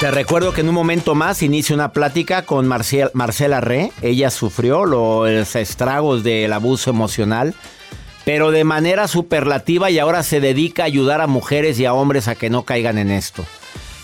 Te 0.00 0.10
recuerdo 0.10 0.52
que 0.52 0.60
en 0.60 0.68
un 0.68 0.74
momento 0.74 1.14
más 1.14 1.42
inicio 1.42 1.74
una 1.74 1.92
plática 1.92 2.42
con 2.42 2.66
Marcela 2.66 3.62
Re. 3.62 3.90
Ella 4.02 4.28
sufrió 4.28 4.84
los 4.84 5.56
estragos 5.56 6.22
del 6.22 6.52
abuso 6.52 6.90
emocional 6.90 7.54
pero 8.26 8.50
de 8.50 8.64
manera 8.64 9.06
superlativa 9.06 9.88
y 9.88 10.00
ahora 10.00 10.24
se 10.24 10.40
dedica 10.40 10.82
a 10.82 10.86
ayudar 10.86 11.20
a 11.20 11.28
mujeres 11.28 11.78
y 11.78 11.84
a 11.84 11.94
hombres 11.94 12.26
a 12.26 12.34
que 12.34 12.50
no 12.50 12.64
caigan 12.64 12.98
en 12.98 13.12
esto. 13.12 13.44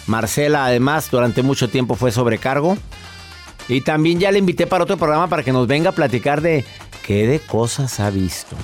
Marcela 0.06 0.64
además 0.64 1.10
durante 1.10 1.42
mucho 1.42 1.68
tiempo 1.68 1.96
fue 1.96 2.12
sobrecargo 2.12 2.78
y 3.66 3.80
también 3.80 4.20
ya 4.20 4.30
le 4.30 4.38
invité 4.38 4.68
para 4.68 4.84
otro 4.84 4.96
programa 4.96 5.26
para 5.26 5.42
que 5.42 5.52
nos 5.52 5.66
venga 5.66 5.90
a 5.90 5.94
platicar 5.94 6.40
de 6.40 6.64
qué 7.04 7.26
de 7.26 7.40
cosas 7.40 7.98
ha 7.98 8.10
visto. 8.10 8.54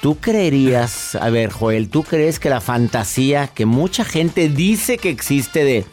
¿Tú 0.00 0.18
creerías, 0.18 1.14
a 1.14 1.30
ver 1.30 1.52
Joel, 1.52 1.88
tú 1.88 2.02
crees 2.02 2.40
que 2.40 2.50
la 2.50 2.60
fantasía 2.60 3.46
que 3.46 3.66
mucha 3.66 4.04
gente 4.04 4.48
dice 4.48 4.98
que 4.98 5.10
existe 5.10 5.62
de 5.62 5.86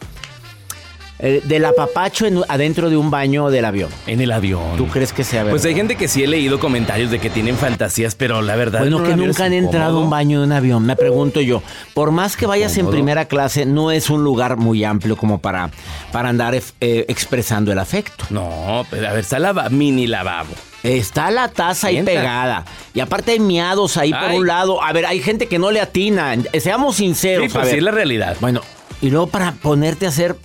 eh, 1.20 1.42
del 1.44 1.66
apapacho 1.66 2.26
adentro 2.48 2.90
de 2.90 2.98
un 2.98 3.10
baño 3.10 3.50
del 3.50 3.66
avión. 3.66 3.90
En 4.06 4.22
el 4.22 4.32
avión. 4.32 4.78
¿Tú 4.78 4.88
crees 4.88 5.14
que 5.14 5.24
sea 5.24 5.44
verdad? 5.44 5.54
Pues 5.54 5.66
hay 5.66 5.76
gente 5.76 5.96
que 5.96 6.08
sí 6.08 6.24
he 6.24 6.28
leído 6.28 6.60
comentarios 6.60 7.10
de 7.10 7.20
que 7.20 7.30
tienen 7.30 7.58
fantasías, 7.58 8.16
pero 8.16 8.42
la 8.42 8.56
verdad 8.56 8.82
Bueno, 8.82 9.04
que 9.04 9.16
nunca 9.16 9.46
han 9.46 9.54
entrado 9.54 9.98
a 9.98 10.02
un 10.02 10.10
baño 10.10 10.40
de 10.40 10.46
un 10.46 10.52
avión. 10.52 10.86
Me 10.86 10.96
pregunto 10.96 11.42
yo. 11.42 11.64
Por 11.94 12.12
más 12.12 12.38
que 12.38 12.46
vayas 12.46 12.78
en 12.78 12.90
primera 12.90 13.26
clase, 13.26 13.66
no 13.66 13.92
es 13.92 14.10
un 14.10 14.24
lugar 14.24 14.58
muy 14.58 14.84
amplio 14.84 15.18
como 15.18 15.40
para, 15.40 15.72
para 16.12 16.30
andar 16.30 16.54
eh, 16.56 17.06
expresando 17.08 17.72
el 17.72 17.80
afecto. 17.80 18.26
No, 18.30 18.86
pero 18.90 19.08
a 19.08 19.12
ver, 19.12 19.22
está 19.22 19.40
la 19.40 19.70
mini 19.70 20.08
lavabo. 20.08 20.54
Está 20.84 21.32
la 21.32 21.50
taza 21.50 21.88
ahí 21.88 22.04
pegada. 22.04 22.64
Y 22.94 23.00
aparte 23.00 23.32
hay 23.32 23.40
miados 23.40 23.98
ahí 23.98 24.14
por 24.14 24.32
un 24.32 24.48
lado. 24.48 24.84
A 24.84 24.94
ver, 24.94 25.06
hay 25.06 25.20
gente 25.20 25.48
que 25.48 25.60
no 25.60 25.72
le 25.72 25.82
atina. 25.82 26.36
Seamos 26.60 26.98
sinceros. 26.98 27.48
Sí, 27.48 27.58
pues 27.58 27.70
sí 27.70 27.78
es 27.78 27.84
la 27.84 27.92
realidad. 27.92 28.38
Bueno, 28.40 28.62
y 29.02 29.10
luego 29.10 29.28
para 29.28 29.54
ponerte 29.54 30.06
a 30.06 30.10
hacer 30.10 30.38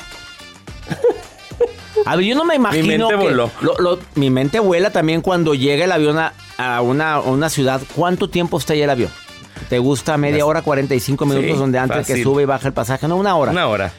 a 2.06 2.16
ver, 2.16 2.24
yo 2.24 2.34
no 2.34 2.44
me 2.44 2.56
imagino. 2.56 2.82
Mi 2.82 2.98
mente 2.98 3.14
voló. 3.14 3.98
mi 4.14 4.30
mente 4.30 4.60
vuela 4.60 4.90
también 4.90 5.20
cuando 5.20 5.54
llega 5.54 5.84
el 5.84 5.92
avión 5.92 6.18
a, 6.18 6.80
una, 6.80 7.48
ciudad. 7.48 7.80
¿Cuánto 7.94 8.28
tiempo 8.28 8.58
está 8.58 8.72
ahí 8.72 8.82
el 8.82 8.90
avión? 8.90 9.10
¿Te 9.68 9.78
gusta 9.78 10.16
media 10.16 10.44
hora, 10.44 10.62
45 10.62 11.24
minutos, 11.26 11.58
donde 11.58 11.78
antes 11.78 12.06
que 12.06 12.22
sube 12.22 12.42
y 12.42 12.46
baja 12.46 12.68
el 12.68 12.74
pasaje? 12.74 13.08
No, 13.08 13.16
una 13.16 13.36
hora. 13.36 13.52
Una 13.52 13.68
hora. 13.68 13.92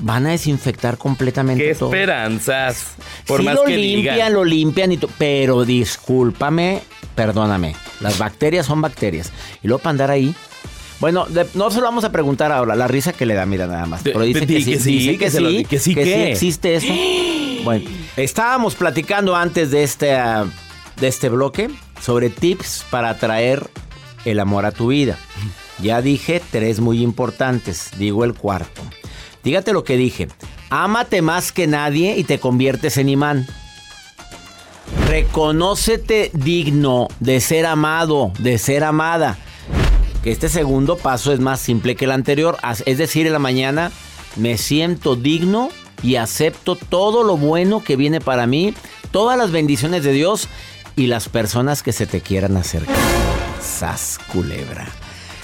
Van 0.00 0.26
a 0.26 0.30
desinfectar 0.30 0.98
completamente 0.98 1.62
¿Qué 1.62 1.70
esperanzas? 1.70 2.94
Por 3.28 3.40
sí 3.40 3.46
más 3.46 3.54
lo 3.54 3.64
que 3.64 3.76
limpian, 3.76 4.32
lo 4.32 4.44
limpian 4.44 4.90
y 4.90 4.98
Pero 5.18 5.64
discúlpame, 5.64 6.82
perdóname. 7.14 7.76
Las 8.00 8.18
bacterias 8.18 8.66
son 8.66 8.80
bacterias. 8.80 9.32
Y 9.62 9.68
luego 9.68 9.78
para 9.82 9.90
andar 9.92 10.10
ahí, 10.10 10.34
bueno, 11.00 11.26
no 11.54 11.70
se 11.70 11.78
lo 11.78 11.84
vamos 11.84 12.04
a 12.04 12.12
preguntar 12.12 12.52
ahora, 12.52 12.74
la 12.76 12.88
risa 12.88 13.12
que 13.12 13.26
le 13.26 13.34
da, 13.34 13.46
mira 13.46 13.66
nada 13.66 13.86
más. 13.86 14.02
Pero 14.02 14.20
dice 14.22 14.46
que, 14.46 14.60
sí, 14.60 14.78
sí, 14.78 15.18
que 15.18 15.30
sí, 15.30 15.66
que 15.68 15.78
sí 15.78 15.94
existe 15.98 16.76
eso. 16.76 16.92
Bueno, 17.64 17.88
estábamos 18.18 18.74
platicando 18.74 19.34
antes 19.34 19.70
de 19.70 19.84
este, 19.84 20.08
de 20.08 21.08
este 21.08 21.30
bloque 21.30 21.70
sobre 21.98 22.28
tips 22.28 22.84
para 22.90 23.08
atraer 23.08 23.66
el 24.26 24.38
amor 24.38 24.66
a 24.66 24.70
tu 24.70 24.88
vida. 24.88 25.16
Ya 25.82 26.02
dije 26.02 26.42
tres 26.50 26.80
muy 26.80 27.02
importantes, 27.02 27.92
digo 27.96 28.22
el 28.24 28.34
cuarto. 28.34 28.82
Dígate 29.42 29.72
lo 29.72 29.82
que 29.82 29.96
dije. 29.96 30.28
Ámate 30.68 31.22
más 31.22 31.52
que 31.52 31.66
nadie 31.66 32.18
y 32.18 32.24
te 32.24 32.38
conviertes 32.38 32.98
en 32.98 33.08
imán. 33.08 33.46
Reconócete 35.08 36.32
digno 36.34 37.08
de 37.18 37.40
ser 37.40 37.64
amado, 37.64 38.30
de 38.40 38.58
ser 38.58 38.84
amada 38.84 39.38
que 40.24 40.32
este 40.32 40.48
segundo 40.48 40.96
paso 40.96 41.32
es 41.32 41.40
más 41.40 41.60
simple 41.60 41.96
que 41.96 42.06
el 42.06 42.10
anterior. 42.10 42.56
Es 42.86 42.96
decir, 42.96 43.26
en 43.26 43.34
la 43.34 43.38
mañana 43.38 43.92
me 44.36 44.56
siento 44.56 45.16
digno 45.16 45.68
y 46.02 46.16
acepto 46.16 46.76
todo 46.76 47.22
lo 47.24 47.36
bueno 47.36 47.84
que 47.84 47.96
viene 47.96 48.22
para 48.22 48.46
mí, 48.46 48.72
todas 49.10 49.36
las 49.36 49.50
bendiciones 49.50 50.02
de 50.02 50.12
Dios 50.12 50.48
y 50.96 51.08
las 51.08 51.28
personas 51.28 51.82
que 51.82 51.92
se 51.92 52.06
te 52.06 52.22
quieran 52.22 52.56
acercar. 52.56 52.96
Sas, 53.60 54.18
culebra. 54.32 54.88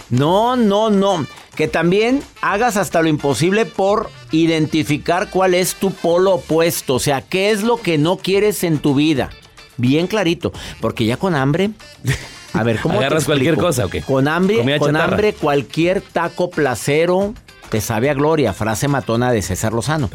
No, 0.09 0.57
no, 0.57 0.89
no. 0.89 1.27
Que 1.55 1.69
también 1.69 2.23
hagas 2.41 2.79
hasta 2.79 3.03
lo 3.03 3.09
imposible 3.09 3.67
por 3.67 4.11
identificar 4.33 5.29
cuál 5.29 5.53
es 5.53 5.75
tu 5.75 5.91
polo 5.91 6.37
opuesto. 6.37 6.95
O 6.95 7.01
sea, 7.01 7.21
qué 7.21 7.51
es 7.51 7.63
lo 7.63 7.77
que 7.77 7.99
no 7.99 8.17
quieres 8.17 8.65
en 8.65 8.79
tu 8.79 8.95
vida. 8.95 9.29
Bien 9.77 10.07
clarito. 10.07 10.55
Porque 10.81 11.05
ya 11.05 11.19
con 11.19 11.35
hambre. 11.35 11.73
A 12.53 12.63
ver, 12.63 12.81
¿cómo 12.81 12.99
te 12.99 13.05
¿Agarras 13.07 13.25
cualquier 13.25 13.57
cosa 13.57 13.87
o 13.87 13.89
qué? 13.89 14.03
Con 14.03 14.27
hambre, 14.29 14.79
con 14.79 14.97
hambre, 14.97 15.33
cualquier 15.35 16.01
taco 16.01 16.51
placero 16.51 17.35
te 17.69 17.81
sabe 17.81 18.11
a 18.11 18.15
gloria. 18.15 18.53
Frase 18.53 18.89
matona 18.89 19.31
de 19.33 19.43
César 19.43 19.73
Lozano. 19.73 20.11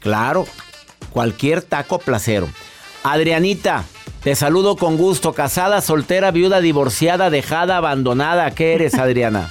Claro, 0.00 0.46
cualquier 1.10 1.62
taco 1.62 1.98
placero. 1.98 2.48
Adrianita, 3.04 3.84
te 4.22 4.34
saludo 4.34 4.76
con 4.76 4.96
gusto. 4.96 5.32
Casada, 5.32 5.80
soltera, 5.80 6.32
viuda, 6.32 6.60
divorciada, 6.60 7.30
dejada, 7.30 7.76
abandonada. 7.76 8.50
¿Qué 8.50 8.74
eres, 8.74 8.94
Adriana? 8.98 9.48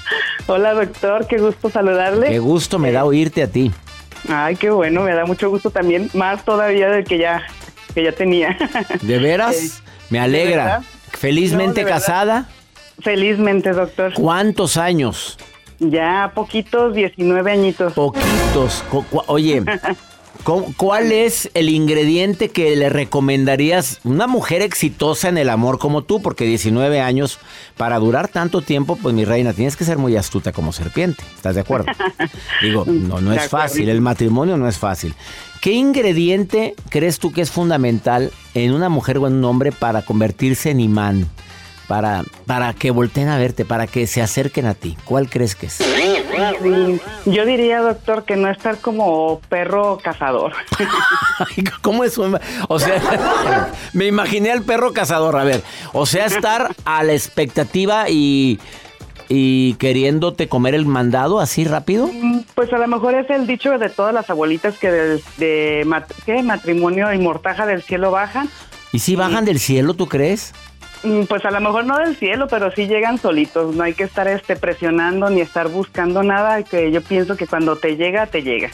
Hola 0.48 0.74
doctor, 0.74 1.26
qué 1.28 1.38
gusto 1.38 1.70
saludarle. 1.70 2.28
Qué 2.28 2.40
gusto 2.40 2.78
me 2.78 2.92
da 2.92 3.06
oírte 3.06 3.42
a 3.44 3.48
ti. 3.48 3.72
Ay, 4.28 4.56
qué 4.56 4.70
bueno, 4.70 5.04
me 5.04 5.14
da 5.14 5.26
mucho 5.26 5.50
gusto 5.50 5.70
también, 5.70 6.10
más 6.14 6.44
todavía 6.44 6.90
del 6.90 7.04
que 7.06 7.18
ya, 7.18 7.44
que 7.94 8.04
ya 8.04 8.12
tenía. 8.12 8.58
¿De 9.02 9.20
veras? 9.20 9.56
Eh, 10.06 10.12
me 10.12 10.20
¿de 10.20 10.24
alegra. 10.24 10.84
Felizmente 11.18 11.84
No, 11.84 11.88
casada. 11.90 12.50
Felizmente, 13.02 13.72
doctor. 13.72 14.14
¿Cuántos 14.14 14.78
años? 14.78 15.38
Ya 15.80 16.32
poquitos, 16.34 16.94
19 16.96 17.52
añitos. 17.52 17.94
Poquitos. 17.94 18.84
Oye, 19.28 19.62
cu- 20.46 20.74
¿cuál 20.78 21.12
es 21.12 21.50
el 21.54 21.68
ingrediente 21.68 22.48
que 22.50 22.74
le 22.78 22.88
recomendarías 22.90 24.00
una 24.06 24.28
mujer 24.28 24.62
exitosa 24.62 25.28
en 25.28 25.38
el 25.38 25.50
amor 25.50 25.78
como 25.80 26.04
tú? 26.04 26.22
Porque 26.22 26.46
19 26.46 27.02
años, 27.02 27.40
para 27.76 28.00
durar 28.00 28.30
tanto 28.30 28.62
tiempo, 28.62 28.96
pues 29.02 29.14
mi 29.14 29.26
reina, 29.26 29.52
tienes 29.52 29.76
que 29.76 29.84
ser 29.84 29.98
muy 29.98 30.16
astuta 30.16 30.54
como 30.54 30.72
serpiente. 30.72 31.22
¿Estás 31.36 31.56
de 31.56 31.62
acuerdo? 31.62 31.88
Digo, 32.62 32.86
no, 32.88 33.20
no 33.20 33.34
es 33.34 33.50
fácil. 33.50 33.90
El 33.90 34.00
matrimonio 34.00 34.56
no 34.56 34.70
es 34.70 34.78
fácil. 34.78 35.14
¿Qué 35.62 35.72
ingrediente 35.72 36.76
crees 36.90 37.20
tú 37.20 37.32
que 37.32 37.42
es 37.42 37.52
fundamental 37.52 38.32
en 38.54 38.74
una 38.74 38.90
mujer 38.90 39.18
o 39.18 39.28
en 39.28 39.34
un 39.34 39.46
hombre 39.46 39.72
para 39.72 40.04
convertirse 40.04 40.72
en 40.72 40.80
imán? 40.80 41.28
Para, 41.88 42.24
para 42.48 42.74
que 42.74 42.90
volteen 42.90 43.28
a 43.28 43.38
verte, 43.38 43.64
para 43.64 43.86
que 43.86 44.08
se 44.08 44.20
acerquen 44.20 44.66
a 44.66 44.74
ti. 44.74 44.98
¿Cuál 45.06 45.30
crees 45.30 45.56
que 45.56 45.68
es? 45.68 45.74
Sí, 45.74 46.16
Yo 47.26 47.46
diría, 47.46 47.82
doctor, 47.82 48.26
que 48.26 48.36
no 48.36 48.50
estar 48.50 48.80
como 48.80 49.40
perro 49.50 50.00
cazador. 50.04 50.54
¿Cómo 51.82 52.04
es? 52.04 52.18
O 52.18 52.80
sea, 52.80 53.70
me 53.94 54.06
imaginé 54.06 54.52
al 54.52 54.64
perro 54.64 54.94
cazador. 54.94 55.38
A 55.38 55.44
ver, 55.44 55.62
o 55.94 56.08
sea, 56.08 56.26
estar 56.26 56.76
a 56.86 57.04
la 57.04 57.14
expectativa 57.14 58.10
y, 58.10 58.60
y 59.30 59.74
queriéndote 59.76 60.48
comer 60.48 60.76
el 60.76 60.86
mandado 60.86 61.40
así 61.40 61.64
rápido. 61.66 62.10
Pues 62.56 62.72
a 62.74 62.78
lo 62.78 62.88
mejor 62.88 63.16
es 63.16 63.30
el 63.30 63.48
dicho 63.48 63.78
de 63.78 63.90
todas 63.90 64.14
las 64.14 64.30
abuelitas 64.30 64.78
que 64.78 64.92
del, 64.92 65.22
de 65.38 65.84
mat- 65.86 66.12
¿qué? 66.26 66.42
matrimonio 66.44 67.12
y 67.14 67.18
mortaja 67.20 67.66
del 67.66 67.82
cielo 67.82 68.12
bajan. 68.12 68.50
¿Y 68.92 69.00
si 69.00 69.16
bajan 69.16 69.46
del 69.46 69.60
cielo, 69.60 69.94
tú 69.94 70.08
crees? 70.08 70.54
Mm, 71.04 71.24
Pues 71.24 71.44
a 71.46 71.52
lo 71.52 71.60
mejor 71.60 71.86
no 71.86 71.98
del 71.98 72.16
cielo, 72.16 72.48
pero 72.50 72.72
sí 72.72 72.88
llegan 72.88 73.18
solitos. 73.18 73.76
No 73.76 73.84
hay 73.84 73.94
que 73.94 74.04
estar 74.04 74.28
este 74.28 74.56
presionando 74.56 75.30
ni 75.30 75.42
estar 75.42 75.68
buscando 75.70 76.24
nada. 76.24 76.64
Que 76.64 76.92
yo 76.92 77.02
pienso 77.02 77.36
que 77.36 77.46
cuando 77.48 77.76
te 77.76 77.98
llega, 77.98 78.26
te 78.28 78.42
llega. 78.42 78.70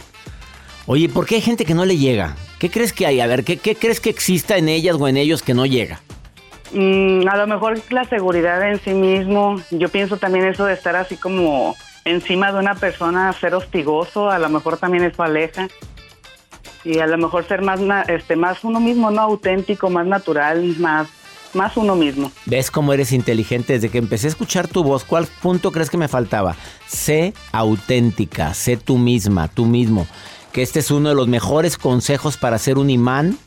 Oye, 0.85 1.09
¿por 1.09 1.25
qué 1.25 1.35
hay 1.35 1.41
gente 1.41 1.65
que 1.65 1.73
no 1.73 1.85
le 1.85 1.97
llega? 1.97 2.35
¿Qué 2.59 2.69
crees 2.69 2.93
que 2.93 3.05
hay? 3.05 3.19
A 3.21 3.27
ver, 3.27 3.43
¿qué, 3.43 3.57
qué 3.57 3.75
crees 3.75 3.99
que 3.99 4.09
exista 4.09 4.57
en 4.57 4.67
ellas 4.69 4.95
o 4.99 5.07
en 5.07 5.17
ellos 5.17 5.41
que 5.41 5.53
no 5.53 5.65
llega? 5.65 6.01
Mm, 6.73 7.27
a 7.27 7.37
lo 7.37 7.47
mejor 7.47 7.79
la 7.89 8.05
seguridad 8.05 8.69
en 8.69 8.79
sí 8.79 8.93
mismo. 8.93 9.61
Yo 9.71 9.89
pienso 9.89 10.17
también 10.17 10.45
eso 10.45 10.65
de 10.65 10.73
estar 10.73 10.95
así 10.95 11.17
como 11.17 11.75
encima 12.05 12.51
de 12.51 12.59
una 12.59 12.75
persona, 12.75 13.31
ser 13.33 13.55
hostigoso. 13.55 14.29
A 14.29 14.39
lo 14.39 14.49
mejor 14.49 14.77
también 14.77 15.03
eso 15.03 15.23
aleja. 15.23 15.67
Y 16.83 16.99
a 16.99 17.07
lo 17.07 17.17
mejor 17.17 17.47
ser 17.47 17.61
más, 17.61 17.79
este, 18.07 18.35
más 18.35 18.63
uno 18.63 18.79
mismo, 18.79 19.11
no 19.11 19.21
auténtico, 19.21 19.89
más 19.89 20.07
natural, 20.07 20.75
más, 20.79 21.07
más 21.53 21.77
uno 21.77 21.95
mismo. 21.95 22.31
¿Ves 22.45 22.71
cómo 22.71 22.93
eres 22.93 23.11
inteligente? 23.11 23.73
Desde 23.73 23.89
que 23.89 23.99
empecé 23.99 24.27
a 24.27 24.29
escuchar 24.29 24.67
tu 24.67 24.83
voz, 24.83 25.03
¿cuál 25.03 25.27
punto 25.41 25.71
crees 25.71 25.89
que 25.89 25.97
me 25.97 26.07
faltaba? 26.07 26.55
Sé 26.87 27.33
auténtica, 27.51 28.53
sé 28.53 28.77
tú 28.77 28.97
misma, 28.97 29.47
tú 29.47 29.65
mismo. 29.65 30.07
Que 30.53 30.63
este 30.63 30.79
es 30.79 30.89
uno 30.89 31.09
de 31.09 31.15
los 31.15 31.27
mejores 31.27 31.77
consejos 31.77 32.37
para 32.37 32.57
ser 32.57 32.77
un 32.77 32.89
imán, 32.89 33.37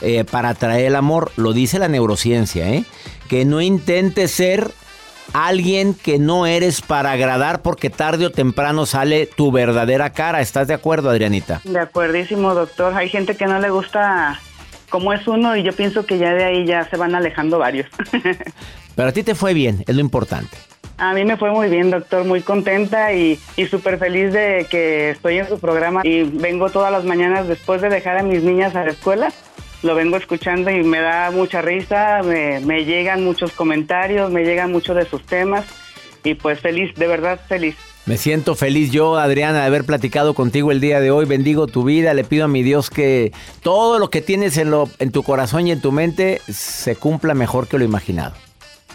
eh, 0.00 0.24
para 0.24 0.50
atraer 0.50 0.86
el 0.86 0.96
amor. 0.96 1.32
Lo 1.36 1.52
dice 1.52 1.78
la 1.78 1.88
neurociencia, 1.88 2.68
¿eh? 2.68 2.84
Que 3.28 3.44
no 3.44 3.60
intentes 3.60 4.30
ser 4.30 4.70
alguien 5.32 5.94
que 5.94 6.18
no 6.18 6.46
eres 6.46 6.80
para 6.80 7.12
agradar 7.12 7.62
porque 7.62 7.90
tarde 7.90 8.26
o 8.26 8.30
temprano 8.30 8.86
sale 8.86 9.26
tu 9.26 9.50
verdadera 9.52 10.10
cara. 10.10 10.40
¿Estás 10.40 10.68
de 10.68 10.74
acuerdo, 10.74 11.10
Adrianita? 11.10 11.60
De 11.64 11.78
acuerdísimo, 11.78 12.54
doctor. 12.54 12.94
Hay 12.94 13.08
gente 13.08 13.36
que 13.36 13.46
no 13.46 13.58
le 13.58 13.70
gusta 13.70 14.40
cómo 14.88 15.12
es 15.12 15.26
uno 15.26 15.56
y 15.56 15.62
yo 15.62 15.72
pienso 15.72 16.06
que 16.06 16.18
ya 16.18 16.32
de 16.32 16.44
ahí 16.44 16.66
ya 16.66 16.88
se 16.88 16.96
van 16.96 17.14
alejando 17.14 17.58
varios. 17.58 17.88
Pero 18.94 19.08
a 19.08 19.12
ti 19.12 19.22
te 19.22 19.34
fue 19.34 19.52
bien, 19.52 19.84
es 19.86 19.94
lo 19.94 20.00
importante. 20.00 20.56
A 20.98 21.12
mí 21.12 21.26
me 21.26 21.36
fue 21.36 21.50
muy 21.50 21.68
bien, 21.68 21.90
doctor, 21.90 22.24
muy 22.24 22.40
contenta 22.40 23.12
y, 23.12 23.38
y 23.56 23.66
súper 23.66 23.98
feliz 23.98 24.32
de 24.32 24.66
que 24.70 25.10
estoy 25.10 25.36
en 25.36 25.46
su 25.46 25.58
programa 25.58 26.00
y 26.02 26.22
vengo 26.22 26.70
todas 26.70 26.90
las 26.90 27.04
mañanas 27.04 27.46
después 27.46 27.82
de 27.82 27.90
dejar 27.90 28.16
a 28.16 28.22
mis 28.22 28.42
niñas 28.42 28.74
a 28.74 28.84
la 28.84 28.92
escuela. 28.92 29.30
Lo 29.86 29.94
vengo 29.94 30.16
escuchando 30.16 30.68
y 30.70 30.82
me 30.82 31.00
da 31.00 31.30
mucha 31.30 31.62
risa, 31.62 32.20
me, 32.24 32.58
me 32.58 32.84
llegan 32.84 33.22
muchos 33.22 33.52
comentarios, 33.52 34.32
me 34.32 34.42
llegan 34.42 34.72
muchos 34.72 34.96
de 34.96 35.06
sus 35.06 35.24
temas 35.24 35.64
y 36.24 36.34
pues 36.34 36.58
feliz, 36.58 36.92
de 36.96 37.06
verdad 37.06 37.38
feliz. 37.46 37.76
Me 38.04 38.16
siento 38.16 38.54
feliz 38.54 38.90
yo, 38.90 39.16
Adriana, 39.16 39.60
de 39.60 39.66
haber 39.66 39.84
platicado 39.84 40.34
contigo 40.34 40.72
el 40.72 40.80
día 40.80 41.00
de 41.00 41.10
hoy. 41.10 41.24
Bendigo 41.24 41.66
tu 41.66 41.84
vida. 41.84 42.14
Le 42.14 42.24
pido 42.24 42.44
a 42.44 42.48
mi 42.48 42.62
Dios 42.62 42.90
que 42.90 43.32
todo 43.62 43.98
lo 43.98 44.10
que 44.10 44.22
tienes 44.22 44.56
en, 44.58 44.70
lo, 44.70 44.88
en 44.98 45.10
tu 45.10 45.22
corazón 45.22 45.66
y 45.66 45.72
en 45.72 45.80
tu 45.80 45.92
mente 45.92 46.40
se 46.48 46.96
cumpla 46.96 47.34
mejor 47.34 47.68
que 47.68 47.78
lo 47.78 47.84
imaginado. 47.84 48.34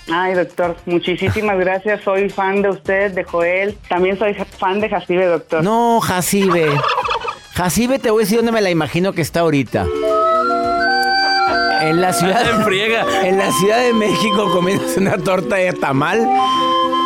Ay, 0.09 0.33
doctor, 0.33 0.77
muchísimas 0.85 1.57
gracias. 1.59 2.01
Soy 2.03 2.29
fan 2.29 2.61
de 2.61 2.69
usted, 2.69 3.11
de 3.11 3.23
Joel. 3.23 3.77
También 3.89 4.17
soy 4.17 4.33
fan 4.33 4.79
de 4.79 4.89
Jacibe, 4.89 5.25
doctor. 5.25 5.63
No, 5.63 5.99
Jacibe. 6.01 6.67
Jacibe, 7.53 7.99
te 7.99 8.11
voy 8.11 8.21
a 8.21 8.23
decir 8.23 8.37
dónde 8.37 8.53
me 8.53 8.61
la 8.61 8.69
imagino 8.69 9.11
que 9.13 9.21
está 9.21 9.41
ahorita. 9.41 9.85
En 11.81 11.99
la 11.99 12.13
ciudad. 12.13 12.47
En 12.47 12.63
friega. 12.65 13.05
En 13.23 13.37
la 13.37 13.51
Ciudad 13.51 13.79
de 13.79 13.93
México 13.93 14.51
comiéndose 14.51 14.99
una 14.99 15.17
torta 15.17 15.55
de 15.55 15.73
tamal. 15.73 16.27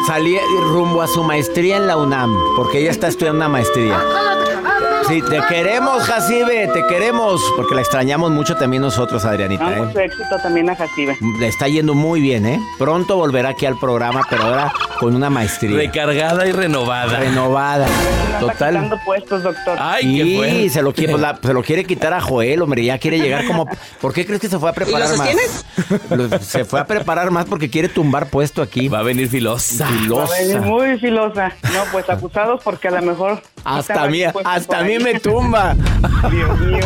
Salí 0.07 0.37
rumbo 0.71 1.01
a 1.01 1.07
su 1.07 1.23
maestría 1.23 1.77
en 1.77 1.87
la 1.87 1.97
UNAM, 1.97 2.35
porque 2.55 2.79
ella 2.79 2.91
está 2.91 3.07
estudiando 3.07 3.37
una 3.37 3.49
maestría. 3.49 3.99
Sí, 5.07 5.21
te 5.21 5.39
queremos, 5.47 6.03
Jacibe, 6.03 6.67
te 6.73 6.83
queremos, 6.87 7.39
porque 7.55 7.75
la 7.75 7.81
extrañamos 7.81 8.31
mucho 8.31 8.55
también 8.55 8.81
nosotros, 8.81 9.23
Adrianita. 9.23 9.71
¿eh? 9.77 9.81
mucho 9.81 9.99
éxito 9.99 10.35
también 10.41 10.67
a 10.71 10.75
Jacibe. 10.75 11.15
Le 11.39 11.47
está 11.47 11.67
yendo 11.67 11.93
muy 11.93 12.21
bien, 12.21 12.45
¿eh? 12.47 12.59
Pronto 12.79 13.15
volverá 13.15 13.49
aquí 13.49 13.67
al 13.67 13.77
programa, 13.77 14.21
pero 14.29 14.43
ahora 14.43 14.73
con 14.99 15.15
una 15.15 15.29
maestría. 15.29 15.75
Recargada 15.77 16.47
y 16.47 16.51
renovada. 16.51 17.19
Renovada. 17.19 17.85
Está 17.85 18.39
Total. 18.39 18.73
quitando 18.75 18.99
puestos, 19.05 19.43
doctor. 19.43 19.77
Ay, 19.79 20.17
qué 20.17 20.23
Sí, 20.63 20.69
se 20.69 20.81
lo, 20.81 20.91
quiere, 20.91 21.11
pues, 21.13 21.21
la- 21.21 21.39
se 21.41 21.53
lo 21.53 21.61
quiere 21.61 21.83
quitar 21.85 22.13
a 22.13 22.19
Joel, 22.21 22.61
hombre, 22.63 22.83
ya 22.83 22.97
quiere 22.97 23.19
llegar 23.19 23.45
como... 23.45 23.67
¿Por 24.01 24.11
qué 24.13 24.25
crees 24.25 24.41
que 24.41 24.49
se 24.49 24.57
fue 24.57 24.69
a 24.69 24.73
preparar 24.73 25.15
más? 25.17 25.29
Lo- 26.09 26.39
Se 26.39 26.65
fue 26.65 26.79
a 26.79 26.85
preparar 26.85 27.29
más 27.29 27.45
porque 27.45 27.69
quiere 27.69 27.89
tumbar 27.89 28.27
puesto 28.29 28.61
aquí. 28.61 28.87
Va 28.87 28.99
a 28.99 29.03
venir 29.03 29.29
filosa. 29.29 29.85
Filosa. 29.87 30.31
Va 30.31 30.35
a 30.35 30.39
venir 30.39 30.61
muy 30.61 30.97
filosa. 30.99 31.51
No, 31.73 31.83
pues 31.91 32.09
acusados 32.09 32.61
porque 32.63 32.87
a 32.87 32.91
lo 32.91 33.01
mejor... 33.03 33.41
Hasta 33.63 34.07
mí, 34.07 34.23
hasta 34.23 34.77
por 34.77 34.85
mí 34.97 35.03
me 35.03 35.19
tumba. 35.19 35.75
Dios 36.31 36.59
mío. 36.59 36.79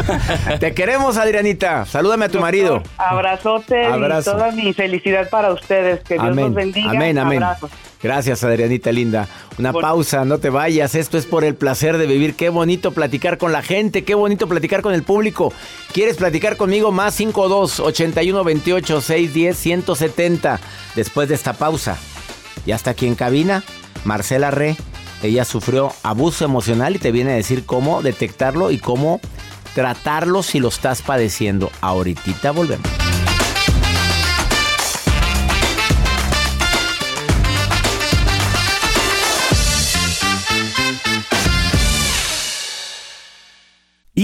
Te 0.60 0.74
queremos, 0.74 1.16
Adrianita. 1.16 1.84
Salúdame 1.86 2.26
a 2.26 2.28
tu 2.28 2.40
marido. 2.40 2.82
Abrazote 2.98 3.86
Abrazo. 3.86 4.30
y 4.30 4.34
toda 4.34 4.50
mi 4.52 4.72
felicidad 4.72 5.28
para 5.30 5.52
ustedes. 5.52 6.00
Que 6.00 6.14
Dios 6.14 6.26
los 6.26 6.32
Amén. 6.38 6.54
bendiga. 6.54 6.90
Amén, 6.90 7.18
amén. 7.18 7.42
Abrazos. 7.42 7.70
Gracias, 8.02 8.44
Adrianita 8.44 8.92
linda. 8.92 9.26
Una 9.58 9.72
Por- 9.72 9.82
pausa, 9.82 10.24
no 10.24 10.38
te 10.38 10.50
vayas. 10.50 10.94
Esto 10.94 11.18
es 11.18 11.26
por 11.26 11.44
el 11.44 11.54
placer 11.54 11.96
de 11.98 12.06
vivir. 12.06 12.36
Qué 12.36 12.50
bonito 12.50 12.92
platicar 12.92 13.38
con 13.38 13.52
la 13.52 13.62
gente, 13.62 14.04
qué 14.04 14.14
bonito 14.14 14.46
platicar 14.46 14.82
con 14.82 14.94
el 14.94 15.02
público. 15.02 15.52
¿Quieres 15.92 16.16
platicar 16.16 16.56
conmigo? 16.56 16.92
Más 16.92 17.14
52 17.14 17.80
81 17.80 18.44
28 18.44 19.00
610 19.00 19.56
170. 19.56 20.60
Después 20.94 21.28
de 21.28 21.34
esta 21.34 21.54
pausa, 21.54 21.96
ya 22.66 22.76
está 22.76 22.90
aquí 22.90 23.06
en 23.06 23.14
cabina 23.14 23.64
Marcela 24.04 24.50
Re. 24.50 24.76
Ella 25.22 25.44
sufrió 25.44 25.92
abuso 26.02 26.44
emocional 26.44 26.96
y 26.96 26.98
te 26.98 27.12
viene 27.12 27.32
a 27.32 27.36
decir 27.36 27.64
cómo 27.64 28.02
detectarlo 28.02 28.70
y 28.70 28.78
cómo 28.78 29.20
tratarlo 29.74 30.42
si 30.42 30.60
lo 30.60 30.68
estás 30.68 31.02
padeciendo. 31.02 31.70
Ahorita 31.80 32.50
volvemos. 32.52 33.05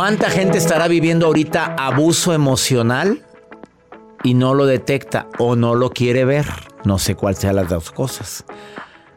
¿Cuánta 0.00 0.30
gente 0.30 0.56
estará 0.56 0.88
viviendo 0.88 1.26
ahorita 1.26 1.76
abuso 1.78 2.32
emocional 2.32 3.22
y 4.24 4.32
no 4.32 4.54
lo 4.54 4.64
detecta 4.64 5.28
o 5.38 5.56
no 5.56 5.74
lo 5.74 5.90
quiere 5.90 6.24
ver? 6.24 6.46
No 6.84 6.98
sé 6.98 7.16
cuál 7.16 7.36
sea 7.36 7.52
las 7.52 7.68
dos 7.68 7.90
cosas. 7.90 8.46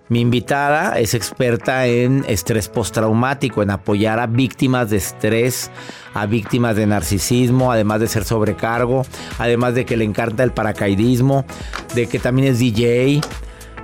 Mi 0.09 0.19
invitada 0.19 0.99
es 0.99 1.13
experta 1.13 1.87
en 1.87 2.25
estrés 2.27 2.67
postraumático, 2.67 3.63
en 3.63 3.71
apoyar 3.71 4.19
a 4.19 4.27
víctimas 4.27 4.89
de 4.89 4.97
estrés, 4.97 5.71
a 6.13 6.25
víctimas 6.25 6.75
de 6.75 6.85
narcisismo, 6.85 7.71
además 7.71 8.01
de 8.01 8.09
ser 8.09 8.25
sobrecargo, 8.25 9.05
además 9.39 9.75
de 9.75 9.85
que 9.85 9.95
le 9.95 10.03
encanta 10.03 10.43
el 10.43 10.51
paracaidismo, 10.51 11.45
de 11.95 12.07
que 12.07 12.19
también 12.19 12.49
es 12.49 12.59
DJ 12.59 13.21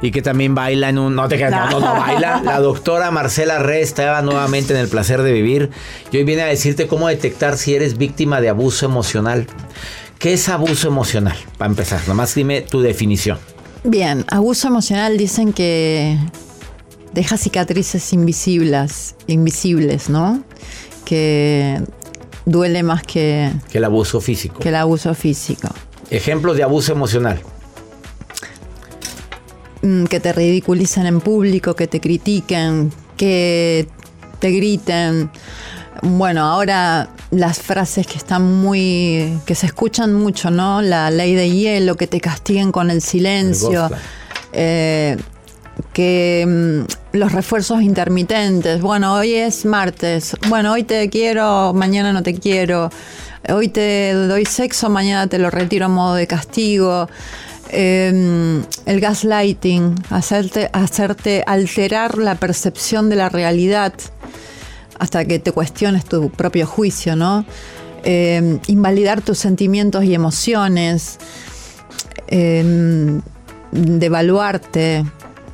y 0.01 0.11
que 0.11 0.21
también 0.21 0.55
baila 0.55 0.89
en 0.89 0.97
un... 0.97 1.15
No 1.15 1.27
te 1.27 1.35
creas, 1.35 1.51
no, 1.51 1.79
no, 1.79 1.93
no, 1.93 1.99
baila. 1.99 2.41
La 2.43 2.59
doctora 2.59 3.11
Marcela 3.11 3.59
Re 3.59 3.81
estaba 3.81 4.21
nuevamente 4.21 4.73
en 4.73 4.79
el 4.79 4.87
placer 4.87 5.21
de 5.21 5.31
vivir 5.33 5.69
y 6.11 6.17
hoy 6.17 6.23
viene 6.23 6.43
a 6.43 6.45
decirte 6.47 6.87
cómo 6.87 7.07
detectar 7.07 7.57
si 7.57 7.75
eres 7.75 7.97
víctima 7.97 8.39
de 8.41 8.49
abuso 8.49 8.85
emocional. 8.85 9.45
¿Qué 10.17 10.33
es 10.33 10.49
abuso 10.49 10.87
emocional? 10.87 11.35
Para 11.57 11.69
empezar, 11.69 12.01
nomás 12.07 12.35
dime 12.35 12.61
tu 12.61 12.81
definición. 12.81 13.37
Bien, 13.83 14.25
abuso 14.29 14.67
emocional 14.67 15.17
dicen 15.17 15.53
que 15.53 16.17
deja 17.13 17.37
cicatrices 17.37 18.11
invisibles, 18.13 19.15
invisibles, 19.27 20.09
¿no? 20.09 20.43
Que 21.05 21.81
duele 22.45 22.83
más 22.83 23.03
que, 23.03 23.51
Que 23.71 23.77
el 23.77 23.85
abuso 23.85 24.19
físico. 24.21 24.59
que 24.59 24.69
el 24.69 24.75
abuso 24.75 25.13
físico. 25.13 25.69
Ejemplos 26.09 26.57
de 26.57 26.63
abuso 26.63 26.91
emocional. 26.91 27.41
Mm, 29.81 30.05
Que 30.05 30.19
te 30.19 30.33
ridiculicen 30.33 31.05
en 31.05 31.21
público, 31.21 31.75
que 31.75 31.87
te 31.87 31.99
critiquen, 31.99 32.91
que 33.15 33.87
te 34.39 34.51
griten. 34.51 35.29
Bueno, 36.01 36.45
ahora 36.45 37.09
las 37.31 37.59
frases 37.59 38.07
que 38.07 38.17
están 38.17 38.43
muy. 38.61 39.39
que 39.45 39.55
se 39.55 39.67
escuchan 39.67 40.13
mucho, 40.13 40.49
¿no? 40.51 40.81
La 40.81 41.11
ley 41.11 41.35
de 41.35 41.49
hielo, 41.49 41.95
que 41.95 42.07
te 42.07 42.19
castiguen 42.19 42.71
con 42.71 42.89
el 42.91 43.01
silencio. 43.01 43.85
El 43.87 43.97
eh, 44.53 45.17
que 45.93 46.45
mm, 46.47 47.17
los 47.17 47.31
refuerzos 47.31 47.81
intermitentes. 47.81 48.81
Bueno, 48.81 49.13
hoy 49.15 49.33
es 49.33 49.65
martes. 49.65 50.35
Bueno, 50.47 50.73
hoy 50.73 50.83
te 50.83 51.09
quiero, 51.09 51.73
mañana 51.73 52.11
no 52.13 52.21
te 52.23 52.33
quiero. 52.33 52.89
Hoy 53.47 53.69
te 53.69 54.13
doy 54.13 54.45
sexo, 54.45 54.89
mañana 54.89 55.27
te 55.27 55.39
lo 55.39 55.49
retiro 55.49 55.85
a 55.85 55.89
modo 55.89 56.15
de 56.15 56.27
castigo. 56.27 57.07
Eh, 57.69 58.61
el 58.85 58.99
gaslighting, 58.99 59.95
hacerte, 60.09 60.69
hacerte 60.73 61.43
alterar 61.45 62.17
la 62.17 62.35
percepción 62.35 63.09
de 63.09 63.15
la 63.15 63.29
realidad 63.29 63.93
hasta 64.97 65.25
que 65.25 65.39
te 65.39 65.51
cuestiones 65.51 66.05
tu 66.05 66.29
propio 66.29 66.65
juicio, 66.67 67.15
¿no? 67.15 67.45
Eh, 68.03 68.59
invalidar 68.67 69.21
tus 69.21 69.37
sentimientos 69.37 70.03
y 70.03 70.13
emociones, 70.13 71.19
eh, 72.27 73.19
devaluarte, 73.71 75.05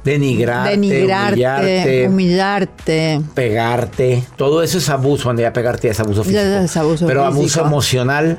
Denigrarte, 0.06 0.69
denigrarte, 0.69 1.39
humillarte, 1.39 2.08
humillarte. 2.08 3.21
pegarte. 3.34 4.23
Todo 4.36 4.62
eso 4.62 4.78
es 4.78 4.88
abuso. 4.89 5.23
Cuando 5.23 5.41
ya 5.41 5.51
pegarte 5.51 5.89
es 5.89 5.99
abuso 5.99 6.23
físico. 6.23 6.43
Ya 6.43 6.62
es 6.62 6.78
abuso 6.78 7.08
Pero 7.08 7.25
abuso 7.25 7.62
emocional. 7.62 8.38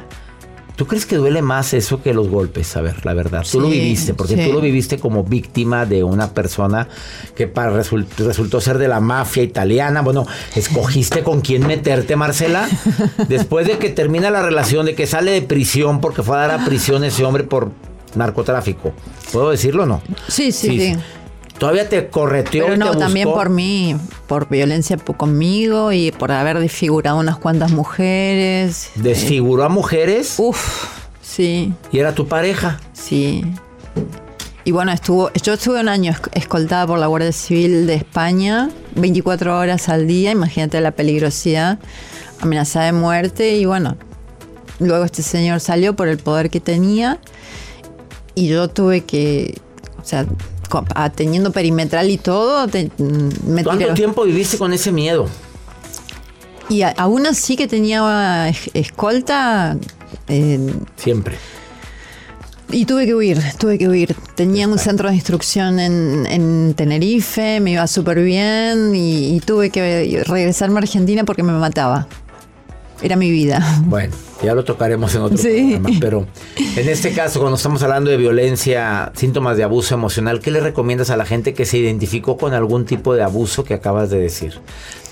¿Tú 0.77 0.87
crees 0.87 1.07
que 1.07 1.17
duele 1.17 1.41
más 1.41 1.73
eso 1.73 2.03
que 2.03 2.13
los 2.13 2.29
golpes? 2.29 2.77
A 2.77 2.83
ver, 2.83 3.05
la 3.07 3.15
verdad. 3.15 3.45
Tú 3.51 3.61
lo 3.61 3.69
viviste, 3.71 4.13
porque 4.13 4.37
sí. 4.37 4.43
tú 4.47 4.53
lo 4.53 4.61
viviste 4.61 4.99
como 4.99 5.25
víctima 5.25 5.87
de 5.87 6.05
una 6.05 6.33
persona 6.35 6.87
que 7.35 7.47
para 7.47 7.73
result- 7.73 8.07
resultó 8.19 8.61
ser 8.61 8.77
de 8.77 8.87
la 8.87 9.01
mafia 9.01 9.43
italiana. 9.43 10.03
Bueno, 10.03 10.27
escogiste 10.55 11.23
con 11.23 11.41
quién 11.41 11.67
meterte, 11.67 12.15
Marcela. 12.15 12.69
Después 13.29 13.67
de 13.67 13.79
que 13.79 13.89
termina 13.89 14.31
la 14.31 14.43
relación, 14.43 14.85
de 14.85 14.95
que 14.95 15.07
sale 15.07 15.31
de 15.31 15.41
prisión, 15.43 16.01
porque 16.03 16.23
fue 16.23 16.37
a 16.37 16.47
dar 16.47 16.61
a 16.61 16.65
prisión 16.67 17.05
ese 17.05 17.25
hombre 17.25 17.45
por 17.45 17.71
narcotráfico. 18.15 18.93
¿Puedo 19.33 19.51
decirlo 19.51 19.85
o 19.85 19.87
no? 19.87 20.03
Sí, 20.29 20.53
sí, 20.53 20.79
sí. 20.79 20.97
Todavía 21.59 21.89
te 21.89 22.09
correteó. 22.09 22.65
Pero 22.67 22.75
te 22.75 22.79
no, 22.79 22.97
también 22.99 23.27
buscó. 23.27 23.41
por 23.41 23.51
mí, 23.51 23.97
por 24.27 24.49
violencia 24.49 24.97
conmigo 24.99 25.91
y 25.93 26.13
por 26.13 26.31
haber 26.33 26.59
desfigurado 26.59 27.19
unas 27.19 27.39
cuantas 27.39 27.73
mujeres. 27.73 28.91
Desfiguró 28.97 29.65
a 29.65 29.69
mujeres 29.71 30.35
Uf, 30.39 30.85
sí, 31.23 31.73
y 31.93 31.99
era 31.99 32.15
tu 32.15 32.27
pareja. 32.29 32.79
sí. 32.93 33.43
Y 34.65 34.73
bueno, 34.73 34.91
estuvo, 34.91 35.31
yo 35.45 35.53
estuve 35.53 35.79
un 35.81 35.89
año 35.89 36.13
esc- 36.13 36.29
escoltada 36.33 36.89
por 36.89 36.99
la 36.99 37.07
Guardia 37.07 37.31
Civil 37.31 37.87
de 37.87 37.95
España, 37.95 38.69
24 38.97 39.57
horas 39.57 39.89
al 39.89 40.09
día, 40.09 40.33
imagínate 40.33 40.81
la 40.81 40.91
peligrosidad, 40.91 41.79
amenazada 42.41 42.87
de 42.87 42.93
muerte 42.93 43.55
y 43.59 43.65
bueno, 43.65 43.97
luego 44.81 45.05
este 45.05 45.23
señor 45.23 45.61
salió 45.61 45.95
por 45.95 46.09
el 46.09 46.19
poder 46.19 46.51
que 46.51 46.59
tenía 46.59 47.21
y 48.35 48.49
yo 48.49 48.67
tuve 48.67 49.03
que, 49.05 49.55
o 50.03 50.05
sea, 50.05 50.27
teniendo 51.15 51.53
perimetral 51.53 52.11
y 52.11 52.19
todo, 52.19 52.67
te- 52.69 52.91
mm, 52.99 53.29
me 53.53 53.65
¿Cuánto 53.65 53.85
tiré- 53.85 53.95
tiempo 53.95 54.25
viviste 54.25 54.59
con 54.59 54.73
ese 54.73 54.93
miedo? 54.93 55.27
Y 56.69 56.83
a- 56.83 56.95
aún 56.99 57.27
así 57.27 57.57
que 57.57 57.69
tenía 57.69 58.49
es- 58.49 58.71
escolta, 58.75 59.77
eh, 60.29 60.59
Siempre. 60.97 61.37
y 62.71 62.85
tuve 62.85 63.07
que 63.07 63.15
huir, 63.15 63.41
tuve 63.59 63.79
que 63.79 63.89
huir. 63.89 64.17
Tenía 64.35 64.67
un 64.67 64.79
centro 64.79 65.09
de 65.09 65.15
instrucción 65.15 65.79
en, 65.79 66.27
en 66.27 66.75
Tenerife, 66.75 67.61
me 67.61 67.73
iba 67.73 67.87
súper 67.87 68.21
bien 68.23 68.95
y, 68.97 69.37
y 69.37 69.41
tuve 69.41 69.71
que 69.71 70.23
regresarme 70.27 70.77
a 70.77 70.83
Argentina 70.83 71.25
porque 71.25 71.43
me 71.45 71.53
mataba. 71.53 72.09
Era 73.03 73.17
mi 73.17 73.31
vida. 73.31 73.63
Bueno, 73.85 74.15
ya 74.43 74.55
lo 74.55 74.65
tocaremos 74.65 75.15
en 75.15 75.21
otro 75.23 75.37
Sí. 75.37 75.73
programa. 75.81 75.99
Pero 76.01 76.27
en 76.77 76.89
este 76.89 77.13
caso, 77.13 77.41
cuando 77.41 77.57
estamos 77.57 77.83
hablando 77.83 78.11
de 78.11 78.17
violencia, 78.17 79.13
síntomas 79.15 79.57
de 79.59 79.65
abuso 79.65 79.95
emocional, 79.95 80.41
¿qué 80.41 80.51
le 80.51 80.61
recomiendas 80.61 81.11
a 81.11 81.17
la 81.17 81.27
gente 81.27 81.53
que 81.53 81.67
se 81.67 81.77
identificó 81.79 82.37
con 82.39 82.55
algún 82.55 82.87
tipo 82.87 83.15
de 83.15 83.23
abuso 83.23 83.65
que 83.65 83.75
acabas 83.75 84.09
de 84.11 84.19
decir? 84.19 84.61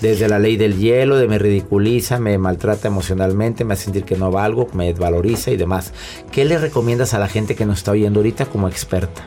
Desde 0.01 0.27
la 0.27 0.39
ley 0.39 0.57
del 0.57 0.77
hielo, 0.77 1.17
de 1.17 1.27
me 1.27 1.37
ridiculiza, 1.37 2.19
me 2.19 2.37
maltrata 2.37 2.87
emocionalmente, 2.87 3.63
me 3.65 3.75
hace 3.75 3.85
sentir 3.85 4.03
que 4.03 4.17
no 4.17 4.31
valgo, 4.31 4.67
me 4.73 4.87
desvaloriza 4.87 5.51
y 5.51 5.57
demás. 5.57 5.93
¿Qué 6.31 6.43
le 6.43 6.57
recomiendas 6.57 7.13
a 7.13 7.19
la 7.19 7.27
gente 7.27 7.55
que 7.55 7.65
nos 7.65 7.77
está 7.77 7.91
oyendo 7.91 8.19
ahorita 8.19 8.45
como 8.47 8.67
experta? 8.67 9.21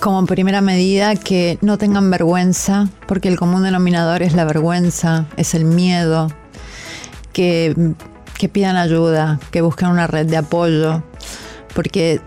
Como 0.00 0.26
primera 0.26 0.60
medida, 0.60 1.14
que 1.14 1.58
no 1.60 1.78
tengan 1.78 2.10
vergüenza, 2.10 2.88
porque 3.06 3.28
el 3.28 3.36
común 3.38 3.62
denominador 3.62 4.22
es 4.22 4.34
la 4.34 4.44
vergüenza, 4.44 5.26
es 5.36 5.54
el 5.54 5.64
miedo. 5.64 6.28
Que, 7.32 7.74
pidan 8.52 8.76
ayuda, 8.76 9.38
que 9.52 9.60
busquen 9.60 9.88
una 9.88 10.08
red 10.08 10.26
de 10.26 10.36
apoyo, 10.36 11.02
porque 11.74 12.20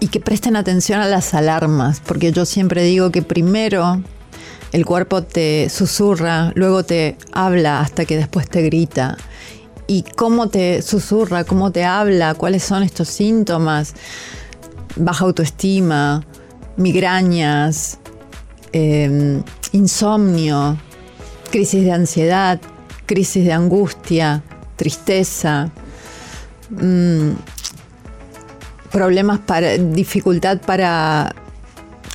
y 0.00 0.08
que 0.08 0.18
presten 0.18 0.56
atención 0.56 1.00
a 1.00 1.06
las 1.06 1.32
alarmas, 1.34 2.00
porque 2.04 2.32
yo 2.32 2.44
siempre 2.44 2.82
digo 2.82 3.12
que 3.12 3.22
primero 3.22 4.02
el 4.72 4.84
cuerpo 4.84 5.22
te 5.22 5.68
susurra, 5.68 6.50
luego 6.56 6.82
te 6.82 7.16
habla 7.32 7.80
hasta 7.80 8.04
que 8.04 8.16
después 8.16 8.48
te 8.48 8.62
grita. 8.62 9.16
Y 9.86 10.02
cómo 10.02 10.48
te 10.48 10.82
susurra, 10.82 11.44
cómo 11.44 11.70
te 11.70 11.84
habla, 11.84 12.34
cuáles 12.34 12.64
son 12.64 12.82
estos 12.82 13.08
síntomas, 13.08 13.94
baja 14.96 15.24
autoestima, 15.24 16.24
migrañas, 16.76 17.98
eh, 18.72 19.42
insomnio, 19.72 20.78
crisis 21.50 21.84
de 21.84 21.92
ansiedad, 21.92 22.60
crisis 23.06 23.44
de 23.44 23.52
angustia, 23.52 24.42
tristeza, 24.76 25.70
mm, 26.70 27.30
problemas 28.90 29.40
para, 29.40 29.78
dificultad 29.78 30.60
para 30.60 31.34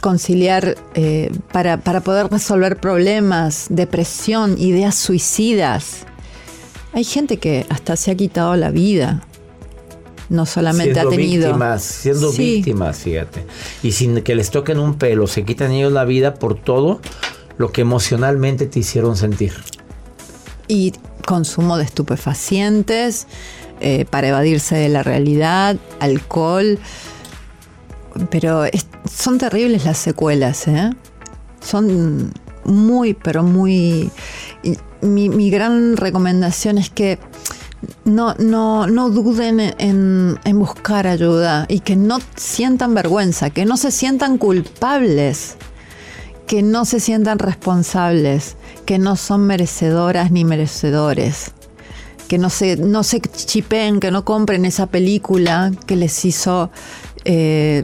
conciliar, 0.01 0.77
eh, 0.93 1.31
para, 1.51 1.77
para 1.77 2.01
poder 2.01 2.27
resolver 2.27 2.77
problemas, 2.77 3.67
depresión, 3.69 4.57
ideas 4.57 4.95
suicidas. 4.95 6.05
Hay 6.93 7.03
gente 7.03 7.37
que 7.37 7.65
hasta 7.69 7.95
se 7.95 8.11
ha 8.11 8.15
quitado 8.15 8.55
la 8.55 8.71
vida. 8.71 9.23
No 10.29 10.45
solamente 10.45 10.99
ha 10.99 11.07
tenido. 11.07 11.47
Víctimas, 11.47 11.83
siendo 11.83 12.31
víctimas, 12.33 12.97
fíjate. 12.97 13.45
Y 13.81 13.93
sin 13.93 14.21
que 14.21 14.35
les 14.35 14.51
toquen 14.51 14.77
un 14.77 14.95
pelo, 14.95 15.25
se 15.27 15.45
quitan 15.45 15.71
ellos 15.71 15.93
la 15.93 16.03
vida 16.03 16.33
por 16.33 16.55
todo 16.55 16.99
lo 17.57 17.71
que 17.71 17.81
emocionalmente 17.81 18.65
te 18.67 18.79
hicieron 18.79 19.15
sentir. 19.15 19.53
Y 20.67 20.93
consumo 21.25 21.77
de 21.77 21.83
estupefacientes 21.83 23.27
eh, 23.79 24.05
para 24.09 24.29
evadirse 24.29 24.75
de 24.75 24.89
la 24.89 25.03
realidad, 25.03 25.77
alcohol. 25.99 26.79
Pero 28.29 28.63
son 29.09 29.37
terribles 29.37 29.85
las 29.85 29.97
secuelas, 29.97 30.67
¿eh? 30.67 30.89
Son 31.61 32.31
muy, 32.65 33.13
pero 33.13 33.43
muy... 33.43 34.11
Mi, 35.01 35.29
mi 35.29 35.51
gran 35.51 35.95
recomendación 35.95 36.79
es 36.79 36.89
que 36.89 37.19
no, 38.05 38.33
no, 38.35 38.87
no 38.87 39.09
duden 39.09 39.59
en, 39.59 40.39
en, 40.43 40.59
buscar 40.59 41.05
ayuda 41.07 41.65
y 41.69 41.81
que 41.81 41.95
no 41.95 42.19
sientan 42.35 42.95
vergüenza, 42.95 43.49
que 43.49 43.65
no 43.65 43.77
se 43.77 43.91
sientan 43.91 44.37
culpables, 44.37 45.55
que 46.47 46.63
no 46.63 46.85
se 46.85 46.99
sientan 46.99 47.37
responsables, 47.39 48.55
que 48.87 48.97
no 48.99 49.17
son 49.17 49.45
merecedoras 49.45 50.31
ni 50.31 50.45
merecedores, 50.45 51.51
que 52.29 52.37
no 52.37 52.49
se, 52.49 52.77
no 52.77 53.03
se 53.03 53.19
chipen, 53.19 53.99
que 53.99 54.11
no 54.11 54.23
compren 54.23 54.63
esa 54.65 54.87
película 54.87 55.71
que 55.85 55.95
les 55.95 56.25
hizo... 56.25 56.71
Eh, 57.25 57.83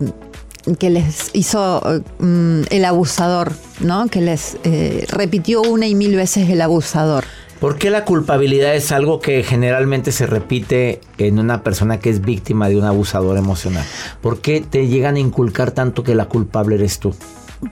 que 0.80 0.90
les 0.90 1.30
hizo 1.34 1.82
mm, 2.20 2.62
el 2.70 2.86
abusador, 2.86 3.52
¿no? 3.82 4.08
Que 4.08 4.22
les 4.22 4.56
eh, 4.64 5.06
repitió 5.10 5.62
una 5.62 5.88
y 5.88 5.94
mil 5.94 6.16
veces 6.16 6.50
el 6.50 6.62
abusador. 6.62 7.26
¿Por 7.60 7.78
qué 7.78 7.90
la 7.90 8.06
culpabilidad 8.06 8.74
es 8.74 8.94
algo 8.94 9.20
que 9.20 9.44
generalmente 9.44 10.14
se 10.14 10.26
repite 10.26 11.02
en 11.18 11.38
una 11.38 11.64
persona 11.64 12.00
que 12.00 12.10
es 12.10 12.22
víctima 12.22 12.70
de 12.70 12.78
un 12.78 12.86
abusador 12.86 13.38
emocional? 13.38 13.84
¿Por 14.22 14.40
qué 14.40 14.62
te 14.62 14.88
llegan 14.88 15.18
a 15.18 15.20
inculcar 15.20 15.72
tanto 15.72 16.02
que 16.02 16.16
la 16.16 16.28
culpable 16.28 16.76
eres 16.76 17.00
tú? 17.00 17.14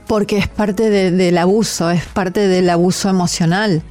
Porque 0.06 0.38
es 0.38 0.48
parte 0.48 0.90
del 0.90 1.38
abuso, 1.38 1.90
es 1.90 2.04
parte 2.04 2.48
del 2.48 2.68
abuso 2.70 3.08
emocional. 3.08 3.82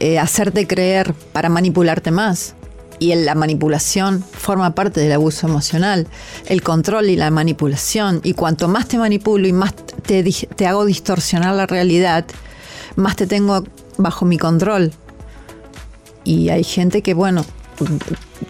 Eh, 0.00 0.18
hacerte 0.18 0.66
creer 0.66 1.14
para 1.32 1.48
manipularte 1.48 2.10
más. 2.10 2.54
Y 2.98 3.14
la 3.14 3.34
manipulación 3.34 4.22
forma 4.22 4.74
parte 4.74 5.00
del 5.00 5.12
abuso 5.12 5.46
emocional. 5.46 6.06
El 6.46 6.62
control 6.62 7.10
y 7.10 7.16
la 7.16 7.30
manipulación. 7.30 8.20
Y 8.22 8.34
cuanto 8.34 8.68
más 8.68 8.88
te 8.88 8.98
manipulo 8.98 9.46
y 9.46 9.52
más 9.52 9.74
te, 9.74 10.22
te 10.22 10.66
hago 10.66 10.84
distorsionar 10.84 11.54
la 11.54 11.66
realidad, 11.66 12.24
más 12.96 13.16
te 13.16 13.26
tengo 13.26 13.64
bajo 13.98 14.24
mi 14.24 14.38
control 14.38 14.92
y 16.24 16.48
hay 16.48 16.64
gente 16.64 17.02
que, 17.02 17.14
bueno, 17.14 17.44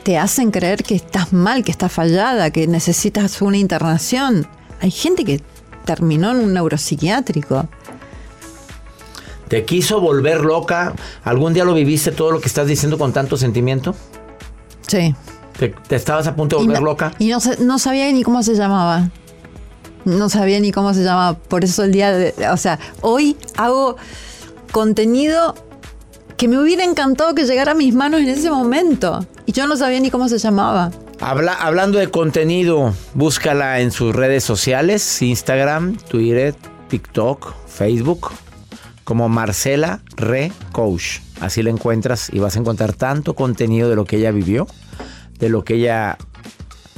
te 0.05 0.17
hacen 0.17 0.51
creer 0.51 0.85
que 0.85 0.95
estás 0.95 1.33
mal, 1.33 1.65
que 1.65 1.73
estás 1.73 1.93
fallada, 1.93 2.51
que 2.51 2.67
necesitas 2.67 3.43
una 3.43 3.59
internación. 3.59 4.47
Hay 4.81 4.93
gente 4.93 5.25
que 5.25 5.43
terminó 5.85 6.31
en 6.31 6.39
un 6.39 6.55
neuropsiquiátrico. 6.55 7.69
¿Te 9.49 9.65
quiso 9.65 10.01
volver 10.01 10.41
loca? 10.41 10.95
¿Algún 11.23 11.53
día 11.55 11.65
lo 11.65 11.75
viviste 11.75 12.11
todo 12.13 12.33
lo 12.33 12.41
que 12.41 12.49
estás 12.49 12.67
diciendo 12.67 12.99
con 12.99 13.13
tanto 13.13 13.37
sentimiento? 13.37 13.95
Sí. 14.87 15.15
¿Te, 15.59 15.75
estabas 15.95 16.27
a 16.27 16.35
punto 16.35 16.59
de 16.59 16.65
volver 16.65 16.83
loca? 16.83 17.13
Y 17.19 17.29
no, 17.29 17.39
no 17.61 17.79
sabía 17.79 18.11
ni 18.11 18.23
cómo 18.23 18.43
se 18.43 18.55
llamaba. 18.55 19.11
No 20.05 20.29
sabía 20.29 20.61
ni 20.61 20.73
cómo 20.73 20.93
se 20.95 21.05
llamaba. 21.05 21.39
Por 21.39 21.65
eso 21.65 21.85
el 21.85 21.93
día 21.93 22.13
de... 22.13 22.35
O 22.51 22.57
sea, 22.57 22.79
hoy 23.01 23.37
hago 23.57 23.97
contenido 24.73 25.55
que 26.37 26.49
me 26.49 26.59
hubiera 26.59 26.85
encantado 26.85 27.35
que 27.35 27.45
llegara 27.45 27.73
a 27.73 27.75
mis 27.75 27.95
manos 27.95 28.21
en 28.21 28.29
ese 28.29 28.51
momento. 28.51 29.25
Y 29.47 29.53
yo 29.53 29.67
no 29.67 29.77
sabía 29.77 30.01
ni 30.01 30.11
cómo 30.11 30.29
se 30.29 30.39
llamaba. 30.39 30.91
Habla, 31.27 31.55
hablando 31.55 31.99
de 31.99 32.11
contenido, 32.11 32.93
búscala 33.15 33.81
en 33.81 33.93
sus 33.93 34.15
redes 34.15 34.45
sociales, 34.45 35.23
Instagram, 35.23 35.97
Twitter, 35.97 36.55
TikTok, 36.91 37.55
Facebook, 37.67 38.31
como 39.05 39.31
Marcela 39.31 40.03
Re 40.17 40.53
Coach. 40.73 41.21
Así 41.41 41.63
la 41.63 41.71
encuentras 41.71 42.29
y 42.31 42.41
vas 42.41 42.57
a 42.57 42.59
encontrar 42.59 42.93
tanto 42.93 43.33
contenido 43.33 43.89
de 43.89 43.97
lo 43.97 44.05
que 44.05 44.19
ella 44.19 44.33
vivió, 44.33 44.67
de 45.39 45.49
lo 45.49 45.65
que 45.65 45.77
ella 45.77 46.19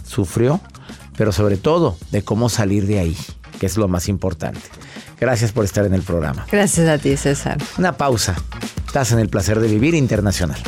sufrió, 0.05 0.61
pero 1.17 1.31
sobre 1.31 1.57
todo 1.57 1.97
de 2.11 2.23
cómo 2.23 2.49
salir 2.49 2.89
de 2.89 2.99
ahí, 2.99 3.17
que 3.61 3.67
es 3.67 3.77
lo 3.77 3.87
más 3.87 4.09
importante. 4.09 4.61
Gracias 5.21 5.53
por 5.53 5.65
estar 5.65 5.87
en 5.87 5.95
el 5.95 6.03
programa. 6.03 6.47
Gracias 6.51 6.89
a 6.89 6.99
ti, 6.99 7.17
César. 7.17 7.59
Una 7.79 7.97
pausa. 7.97 8.35
Estás 8.89 9.13
en 9.13 9.21
el 9.21 9.29
placer 9.29 9.61
de 9.61 9.69
vivir 9.69 9.95
internacional. 9.95 10.61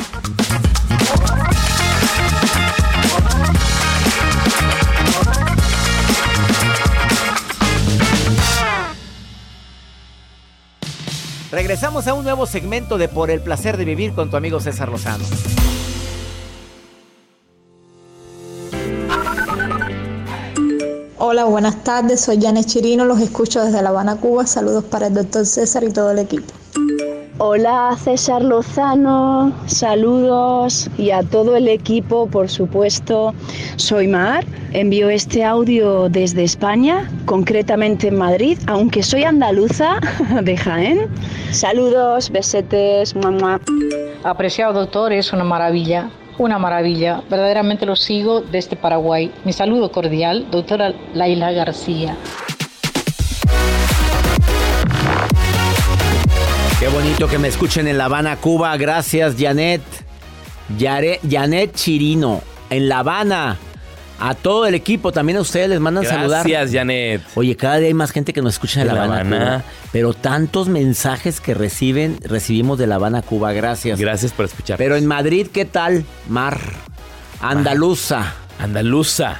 Regresamos 11.51 12.05
a 12.07 12.13
un 12.13 12.23
nuevo 12.23 12.45
segmento 12.45 12.99
de 12.99 13.07
Por 13.07 13.31
el 13.31 13.41
placer 13.41 13.75
de 13.77 13.83
vivir 13.83 14.13
con 14.13 14.29
tu 14.29 14.37
amigo 14.37 14.59
César 14.59 14.89
Lozano. 14.89 15.23
Hola, 21.17 21.45
buenas 21.45 21.83
tardes. 21.83 22.21
Soy 22.21 22.39
Janet 22.39 22.67
Chirino. 22.67 23.03
Los 23.03 23.19
escucho 23.19 23.63
desde 23.63 23.81
La 23.81 23.89
Habana, 23.89 24.17
Cuba. 24.17 24.45
Saludos 24.45 24.83
para 24.83 25.07
el 25.07 25.15
doctor 25.15 25.43
César 25.45 25.83
y 25.83 25.91
todo 25.91 26.11
el 26.11 26.19
equipo. 26.19 26.53
Hola 27.41 27.95
César 27.97 28.43
Lozano, 28.43 29.53
saludos 29.65 30.89
y 30.97 31.11
a 31.11 31.23
todo 31.23 31.55
el 31.55 31.69
equipo, 31.69 32.27
por 32.27 32.49
supuesto. 32.49 33.33
Soy 33.77 34.09
Mar, 34.09 34.43
envío 34.73 35.09
este 35.09 35.45
audio 35.45 36.09
desde 36.09 36.43
España, 36.43 37.09
concretamente 37.25 38.09
en 38.09 38.17
Madrid, 38.17 38.57
aunque 38.67 39.03
soy 39.03 39.23
andaluza 39.23 40.01
de 40.43 40.57
Jaén. 40.57 41.07
Saludos, 41.51 42.29
besetes, 42.29 43.15
mamá. 43.15 43.61
Apreciado 44.25 44.73
doctor, 44.73 45.13
es 45.13 45.31
una 45.31 45.45
maravilla, 45.45 46.09
una 46.39 46.59
maravilla. 46.59 47.23
Verdaderamente 47.29 47.85
lo 47.85 47.95
sigo 47.95 48.41
desde 48.41 48.75
Paraguay. 48.75 49.31
Mi 49.45 49.53
saludo 49.53 49.93
cordial, 49.93 50.45
doctora 50.51 50.93
Laila 51.13 51.53
García. 51.53 52.17
Qué 56.79 56.87
bonito 56.87 57.27
que 57.27 57.37
me 57.37 57.49
escuchen 57.49 57.89
en 57.89 57.97
La 57.97 58.05
Habana, 58.05 58.37
Cuba. 58.37 58.77
Gracias, 58.77 59.35
Janet. 59.37 59.81
Janet 60.79 61.73
Chirino, 61.75 62.41
en 62.69 62.87
La 62.87 62.99
Habana. 62.99 63.57
A 64.17 64.33
todo 64.33 64.65
el 64.65 64.75
equipo, 64.75 65.11
también 65.11 65.39
a 65.39 65.41
ustedes 65.41 65.67
les 65.67 65.81
mandan 65.81 66.05
saludar. 66.05 66.47
Gracias, 66.47 66.71
Janet. 66.71 67.21
Oye, 67.35 67.57
cada 67.57 67.79
día 67.79 67.87
hay 67.87 67.93
más 67.93 68.11
gente 68.11 68.31
que 68.31 68.41
nos 68.41 68.53
escucha 68.53 68.81
en 68.81 68.87
La, 68.87 69.03
Habana, 69.03 69.65
pero 69.91 70.13
tantos 70.13 70.69
mensajes 70.69 71.41
que 71.41 71.53
reciben, 71.53 72.17
recibimos 72.23 72.79
de 72.79 72.87
La 72.87 72.95
Habana, 72.95 73.23
Cuba. 73.23 73.51
Gracias. 73.51 73.99
Gracias 73.99 74.31
por 74.31 74.45
escuchar. 74.45 74.77
Pero 74.77 74.95
en 74.95 75.05
Madrid, 75.05 75.47
¿qué 75.51 75.65
tal? 75.65 76.05
Mar. 76.29 76.61
Andaluza. 77.41 78.35
Andaluza. 78.57 79.35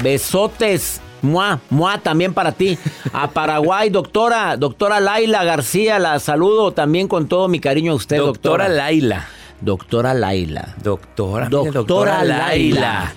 Besotes. 0.00 1.00
Mua, 1.26 1.60
mua 1.70 1.98
también 1.98 2.32
para 2.32 2.52
ti. 2.52 2.78
A 3.12 3.28
Paraguay, 3.28 3.90
doctora, 3.90 4.56
doctora 4.56 5.00
Laila 5.00 5.44
García, 5.44 5.98
la 5.98 6.18
saludo 6.20 6.72
también 6.72 7.08
con 7.08 7.26
todo 7.26 7.48
mi 7.48 7.60
cariño 7.60 7.92
a 7.92 7.94
usted, 7.96 8.18
doctora. 8.18 8.64
Doctora 8.64 8.68
Laila. 8.68 9.26
Doctora 9.60 10.14
Laila. 10.14 10.74
Doctora. 10.82 11.48
Doctora, 11.48 12.24
Laila. 12.24 13.12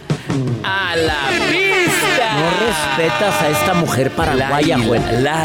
A 0.64 0.96
la 0.96 1.28
pista. 1.50 2.40
No 2.40 2.50
respetas 2.66 3.42
a 3.42 3.50
esta 3.50 3.74
mujer 3.74 4.12
paraguaya, 4.12 4.78
güey. 4.78 5.02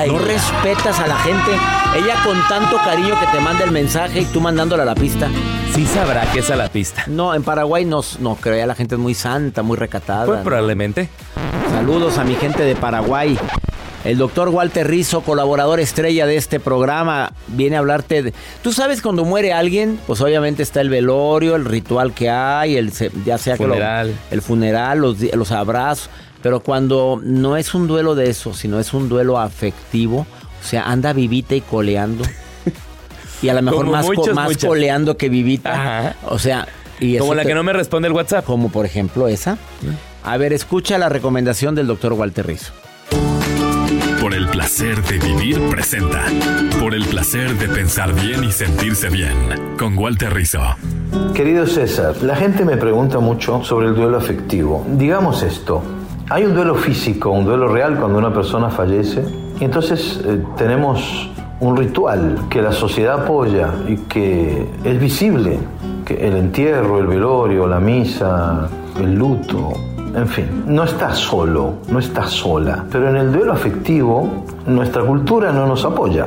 No 0.06 0.18
respetas 0.18 1.00
a 1.00 1.06
la 1.06 1.16
gente. 1.16 1.52
Ella 1.96 2.16
con 2.24 2.36
tanto 2.48 2.76
cariño 2.78 3.18
que 3.18 3.26
te 3.26 3.40
manda 3.40 3.64
el 3.64 3.72
mensaje 3.72 4.20
y 4.20 4.24
tú 4.26 4.40
mandándola 4.40 4.82
a 4.82 4.86
la 4.86 4.94
pista. 4.94 5.28
Sí 5.74 5.86
sabrá 5.86 6.30
que 6.32 6.38
es 6.40 6.50
a 6.50 6.56
la 6.56 6.68
pista. 6.68 7.04
No, 7.08 7.34
en 7.34 7.42
Paraguay 7.42 7.84
no, 7.84 8.00
no 8.20 8.36
creo. 8.36 8.66
La 8.66 8.74
gente 8.74 8.94
es 8.94 9.00
muy 9.00 9.14
santa, 9.14 9.62
muy 9.62 9.76
recatada. 9.76 10.26
Pues 10.26 10.40
probablemente. 10.40 11.08
Saludos 11.84 12.16
a 12.16 12.24
mi 12.24 12.34
gente 12.34 12.62
de 12.62 12.76
Paraguay. 12.76 13.38
El 14.06 14.16
doctor 14.16 14.48
Walter 14.48 14.88
Rizzo, 14.88 15.20
colaborador 15.20 15.80
estrella 15.80 16.24
de 16.24 16.38
este 16.38 16.58
programa, 16.58 17.34
viene 17.48 17.76
a 17.76 17.80
hablarte 17.80 18.22
de... 18.22 18.32
Tú 18.62 18.72
sabes 18.72 19.02
cuando 19.02 19.26
muere 19.26 19.52
alguien, 19.52 20.00
pues 20.06 20.22
obviamente 20.22 20.62
está 20.62 20.80
el 20.80 20.88
velorio, 20.88 21.56
el 21.56 21.66
ritual 21.66 22.14
que 22.14 22.30
hay, 22.30 22.78
el 22.78 22.90
ya 23.26 23.36
sea 23.36 23.58
funeral. 23.58 24.14
el 24.30 24.40
funeral, 24.40 25.00
los, 25.00 25.20
los 25.34 25.52
abrazos, 25.52 26.08
pero 26.42 26.60
cuando 26.60 27.20
no 27.22 27.58
es 27.58 27.74
un 27.74 27.86
duelo 27.86 28.14
de 28.14 28.30
eso, 28.30 28.54
sino 28.54 28.80
es 28.80 28.94
un 28.94 29.10
duelo 29.10 29.38
afectivo, 29.38 30.20
o 30.20 30.66
sea, 30.66 30.84
anda 30.84 31.12
vivita 31.12 31.54
y 31.54 31.60
coleando. 31.60 32.24
y 33.42 33.50
a 33.50 33.52
lo 33.52 33.60
mejor 33.60 33.88
más, 33.88 34.06
más 34.32 34.56
coleando 34.56 35.18
que 35.18 35.28
vivita. 35.28 36.16
O 36.28 36.38
sea, 36.38 36.66
Y 36.98 37.18
Como 37.18 37.34
la 37.34 37.44
que 37.44 37.54
no 37.54 37.62
me 37.62 37.74
responde 37.74 38.08
el 38.08 38.14
WhatsApp. 38.14 38.46
Como 38.46 38.70
por 38.70 38.86
ejemplo 38.86 39.28
esa. 39.28 39.58
A 40.26 40.38
ver, 40.38 40.54
escucha 40.54 40.96
la 40.96 41.10
recomendación 41.10 41.74
del 41.74 41.86
doctor 41.86 42.14
Walter 42.14 42.46
Rizzo. 42.46 42.72
Por 44.22 44.32
el 44.32 44.48
placer 44.48 45.02
de 45.02 45.18
vivir 45.18 45.60
presenta. 45.68 46.22
Por 46.80 46.94
el 46.94 47.04
placer 47.04 47.52
de 47.58 47.68
pensar 47.68 48.14
bien 48.14 48.42
y 48.42 48.50
sentirse 48.50 49.10
bien. 49.10 49.76
Con 49.78 49.98
Walter 49.98 50.32
Rizzo. 50.32 50.60
Querido 51.34 51.66
César, 51.66 52.16
la 52.22 52.34
gente 52.36 52.64
me 52.64 52.78
pregunta 52.78 53.18
mucho 53.18 53.62
sobre 53.64 53.88
el 53.88 53.94
duelo 53.94 54.16
afectivo. 54.16 54.82
Digamos 54.96 55.42
esto, 55.42 55.82
hay 56.30 56.44
un 56.44 56.54
duelo 56.54 56.74
físico, 56.74 57.30
un 57.30 57.44
duelo 57.44 57.68
real 57.68 57.98
cuando 57.98 58.18
una 58.18 58.32
persona 58.32 58.70
fallece, 58.70 59.22
y 59.60 59.64
entonces 59.64 60.22
eh, 60.24 60.42
tenemos 60.56 61.28
un 61.60 61.76
ritual 61.76 62.46
que 62.48 62.62
la 62.62 62.72
sociedad 62.72 63.24
apoya 63.24 63.74
y 63.86 63.98
que 63.98 64.70
es 64.84 64.98
visible, 64.98 65.58
que 66.06 66.26
el 66.26 66.36
entierro, 66.36 66.98
el 66.98 67.08
velorio, 67.08 67.66
la 67.66 67.78
misa, 67.78 68.70
el 68.98 69.14
luto, 69.14 69.93
en 70.14 70.28
fin, 70.28 70.64
no 70.66 70.84
estás 70.84 71.18
solo, 71.18 71.74
no 71.88 71.98
estás 71.98 72.30
sola. 72.30 72.84
Pero 72.90 73.08
en 73.08 73.16
el 73.16 73.32
duelo 73.32 73.52
afectivo, 73.52 74.44
nuestra 74.66 75.02
cultura 75.02 75.52
no 75.52 75.66
nos 75.66 75.84
apoya. 75.84 76.26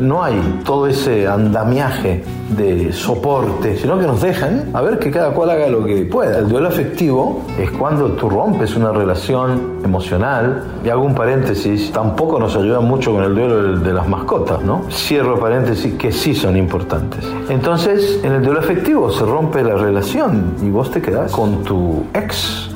No 0.00 0.24
hay 0.24 0.60
todo 0.64 0.86
ese 0.86 1.28
andamiaje 1.28 2.24
de 2.56 2.92
soporte, 2.92 3.76
sino 3.76 3.98
que 3.98 4.06
nos 4.06 4.22
dejan 4.22 4.70
a 4.72 4.80
ver 4.80 4.98
que 4.98 5.10
cada 5.10 5.32
cual 5.32 5.50
haga 5.50 5.68
lo 5.68 5.84
que 5.84 6.02
pueda. 6.06 6.38
El 6.38 6.48
duelo 6.48 6.68
afectivo 6.68 7.44
es 7.58 7.70
cuando 7.72 8.12
tú 8.12 8.30
rompes 8.30 8.74
una 8.74 8.90
relación 8.90 9.80
emocional. 9.84 10.64
Y 10.82 10.88
hago 10.88 11.04
un 11.04 11.14
paréntesis, 11.14 11.92
tampoco 11.92 12.40
nos 12.40 12.56
ayuda 12.56 12.80
mucho 12.80 13.12
con 13.12 13.22
el 13.22 13.34
duelo 13.34 13.78
de 13.78 13.92
las 13.92 14.08
mascotas, 14.08 14.62
¿no? 14.62 14.84
Cierro 14.90 15.38
paréntesis 15.38 15.94
que 15.94 16.10
sí 16.10 16.34
son 16.34 16.56
importantes. 16.56 17.30
Entonces, 17.50 18.20
en 18.24 18.32
el 18.32 18.42
duelo 18.42 18.60
afectivo 18.60 19.10
se 19.10 19.24
rompe 19.24 19.62
la 19.62 19.74
relación 19.74 20.54
y 20.62 20.70
vos 20.70 20.90
te 20.90 21.02
quedás 21.02 21.32
con 21.32 21.62
tu 21.62 22.04
ex 22.14 22.69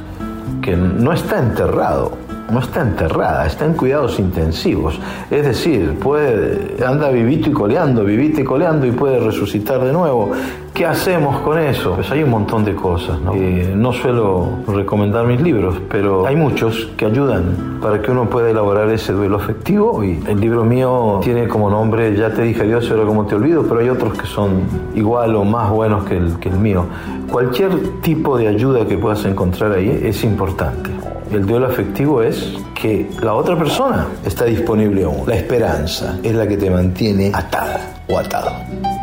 que 0.65 0.75
no 0.75 1.13
está 1.13 1.41
enterrado, 1.41 2.13
no 2.51 2.59
está 2.59 2.81
enterrada, 2.81 3.47
está 3.47 3.67
en 3.67 3.75
cuidados 3.75 4.19
intensivos. 4.19 4.99
Es 5.31 5.45
decir, 5.45 5.99
puede, 5.99 6.83
anda 6.83 7.11
vivito 7.11 7.51
y 7.51 7.53
coleando, 7.53 8.03
vivito 8.03 8.41
y 8.41 8.45
coleando 8.45 8.87
y 8.87 8.93
puede 8.93 9.21
resucitar 9.21 9.85
de 9.85 9.93
nuevo. 9.93 10.33
¿Qué 10.73 10.87
hacemos 10.87 11.41
con 11.41 11.59
eso? 11.59 11.97
Pues 11.97 12.11
hay 12.11 12.23
un 12.23 12.31
montón 12.31 12.65
de 12.65 12.75
cosas. 12.75 13.21
¿no? 13.21 13.35
Eh, 13.35 13.75
no 13.77 13.93
suelo 13.93 14.61
recomendar 14.67 15.27
mis 15.27 15.41
libros, 15.43 15.77
pero 15.91 16.27
hay 16.27 16.35
muchos 16.35 16.89
que 16.97 17.05
ayudan 17.05 17.79
para 17.83 18.01
que 18.01 18.11
uno 18.11 18.31
pueda 18.31 18.49
elaborar 18.49 18.89
ese 18.89 19.13
duelo 19.13 19.37
afectivo. 19.37 20.03
Y 20.03 20.19
el 20.27 20.41
libro 20.41 20.65
mío 20.65 21.21
tiene 21.23 21.47
como 21.47 21.69
nombre 21.69 22.17
Ya 22.17 22.31
te 22.31 22.41
dije 22.41 22.63
adiós 22.63 22.91
ahora 22.91 23.05
como 23.05 23.27
te 23.27 23.35
olvido, 23.35 23.65
pero 23.65 23.81
hay 23.81 23.91
otros 23.91 24.17
que 24.17 24.27
son 24.27 24.63
igual 24.95 25.37
o 25.37 25.45
más 25.45 25.71
buenos 25.71 26.05
que 26.05 26.17
el 26.17 26.59
mío. 26.59 26.87
Cualquier 27.35 28.01
tipo 28.01 28.39
de 28.39 28.47
ayuda 28.47 28.87
que 28.87 28.97
puedas 28.97 29.25
encontrar 29.25 29.73
ahí 29.73 30.03
es 30.05 30.23
importante. 30.23 30.89
El 31.33 31.45
duelo 31.45 31.67
afectivo 31.67 32.23
es 32.23 32.55
que 32.81 33.11
la 33.21 33.35
otra 33.35 33.59
persona 33.59 34.07
está 34.25 34.45
disponible 34.45 35.03
aún. 35.03 35.29
La 35.29 35.35
esperanza 35.35 36.17
es 36.23 36.33
la 36.33 36.47
que 36.47 36.57
te 36.57 36.71
mantiene 36.71 37.33
atada 37.35 37.97
o 38.07 38.17
atado. 38.17 38.53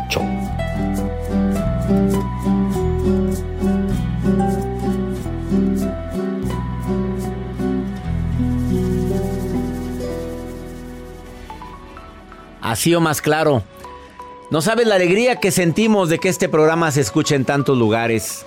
Chau. 0.08 0.22
Así 12.62 12.94
o 12.94 13.00
más 13.02 13.20
claro. 13.20 13.62
No 14.52 14.60
sabes 14.60 14.86
la 14.86 14.96
alegría 14.96 15.36
que 15.36 15.50
sentimos 15.50 16.10
de 16.10 16.18
que 16.18 16.28
este 16.28 16.46
programa 16.46 16.90
se 16.90 17.00
escuche 17.00 17.34
en 17.34 17.46
tantos 17.46 17.78
lugares. 17.78 18.44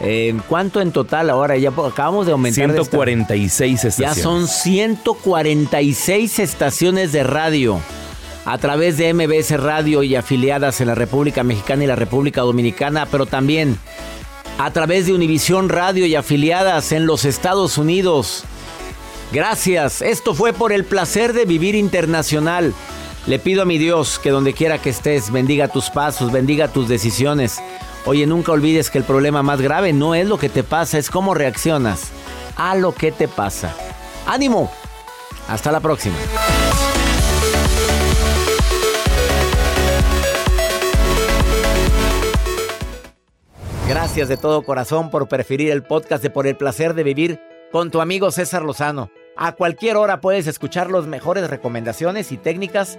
Eh, 0.00 0.34
¿Cuánto 0.48 0.80
en 0.80 0.90
total 0.90 1.28
ahora? 1.28 1.54
Ya 1.58 1.68
acabamos 1.68 2.24
de 2.24 2.32
aumentar. 2.32 2.72
de 2.72 2.80
esta- 2.80 2.90
146 2.90 3.82
Ya 3.82 3.88
estaciones. 3.88 4.22
son 4.22 4.48
146 4.48 6.38
estaciones 6.38 7.12
de 7.12 7.24
radio 7.24 7.78
a 8.46 8.56
través 8.56 8.96
de 8.96 9.10
MBS 9.12 9.50
Radio 9.58 10.02
y 10.02 10.16
afiliadas 10.16 10.80
en 10.80 10.86
la 10.86 10.94
República 10.94 11.44
Mexicana 11.44 11.84
y 11.84 11.88
la 11.88 11.96
República 11.96 12.40
Dominicana, 12.40 13.04
pero 13.10 13.26
también 13.26 13.78
a 14.56 14.70
través 14.70 15.04
de 15.06 15.12
Univisión 15.12 15.68
Radio 15.68 16.06
y 16.06 16.14
afiliadas 16.14 16.90
en 16.92 17.04
los 17.04 17.26
Estados 17.26 17.76
Unidos. 17.76 18.44
Gracias. 19.30 20.00
Esto 20.00 20.34
fue 20.34 20.54
por 20.54 20.72
el 20.72 20.84
placer 20.84 21.34
de 21.34 21.44
vivir 21.44 21.74
internacional. 21.74 22.72
Le 23.26 23.38
pido 23.38 23.62
a 23.62 23.64
mi 23.64 23.78
Dios 23.78 24.18
que 24.18 24.28
donde 24.28 24.52
quiera 24.52 24.76
que 24.76 24.90
estés, 24.90 25.32
bendiga 25.32 25.68
tus 25.68 25.88
pasos, 25.88 26.30
bendiga 26.30 26.68
tus 26.68 26.88
decisiones. 26.88 27.58
Oye, 28.04 28.26
nunca 28.26 28.52
olvides 28.52 28.90
que 28.90 28.98
el 28.98 29.04
problema 29.04 29.42
más 29.42 29.62
grave 29.62 29.94
no 29.94 30.14
es 30.14 30.28
lo 30.28 30.36
que 30.36 30.50
te 30.50 30.62
pasa, 30.62 30.98
es 30.98 31.08
cómo 31.08 31.32
reaccionas 31.32 32.10
a 32.56 32.74
lo 32.74 32.94
que 32.94 33.12
te 33.12 33.26
pasa. 33.26 33.74
¡Ánimo! 34.26 34.70
Hasta 35.48 35.72
la 35.72 35.80
próxima. 35.80 36.16
Gracias 43.88 44.28
de 44.28 44.36
todo 44.36 44.62
corazón 44.62 45.10
por 45.10 45.28
preferir 45.28 45.70
el 45.70 45.82
podcast 45.82 46.22
de 46.22 46.28
Por 46.28 46.46
el 46.46 46.56
placer 46.58 46.92
de 46.92 47.04
vivir 47.04 47.40
con 47.72 47.90
tu 47.90 48.02
amigo 48.02 48.30
César 48.30 48.62
Lozano. 48.62 49.10
A 49.36 49.52
cualquier 49.52 49.96
hora 49.96 50.20
puedes 50.20 50.46
escuchar 50.46 50.90
las 50.90 51.06
mejores 51.06 51.50
recomendaciones 51.50 52.30
y 52.32 52.36
técnicas 52.36 52.98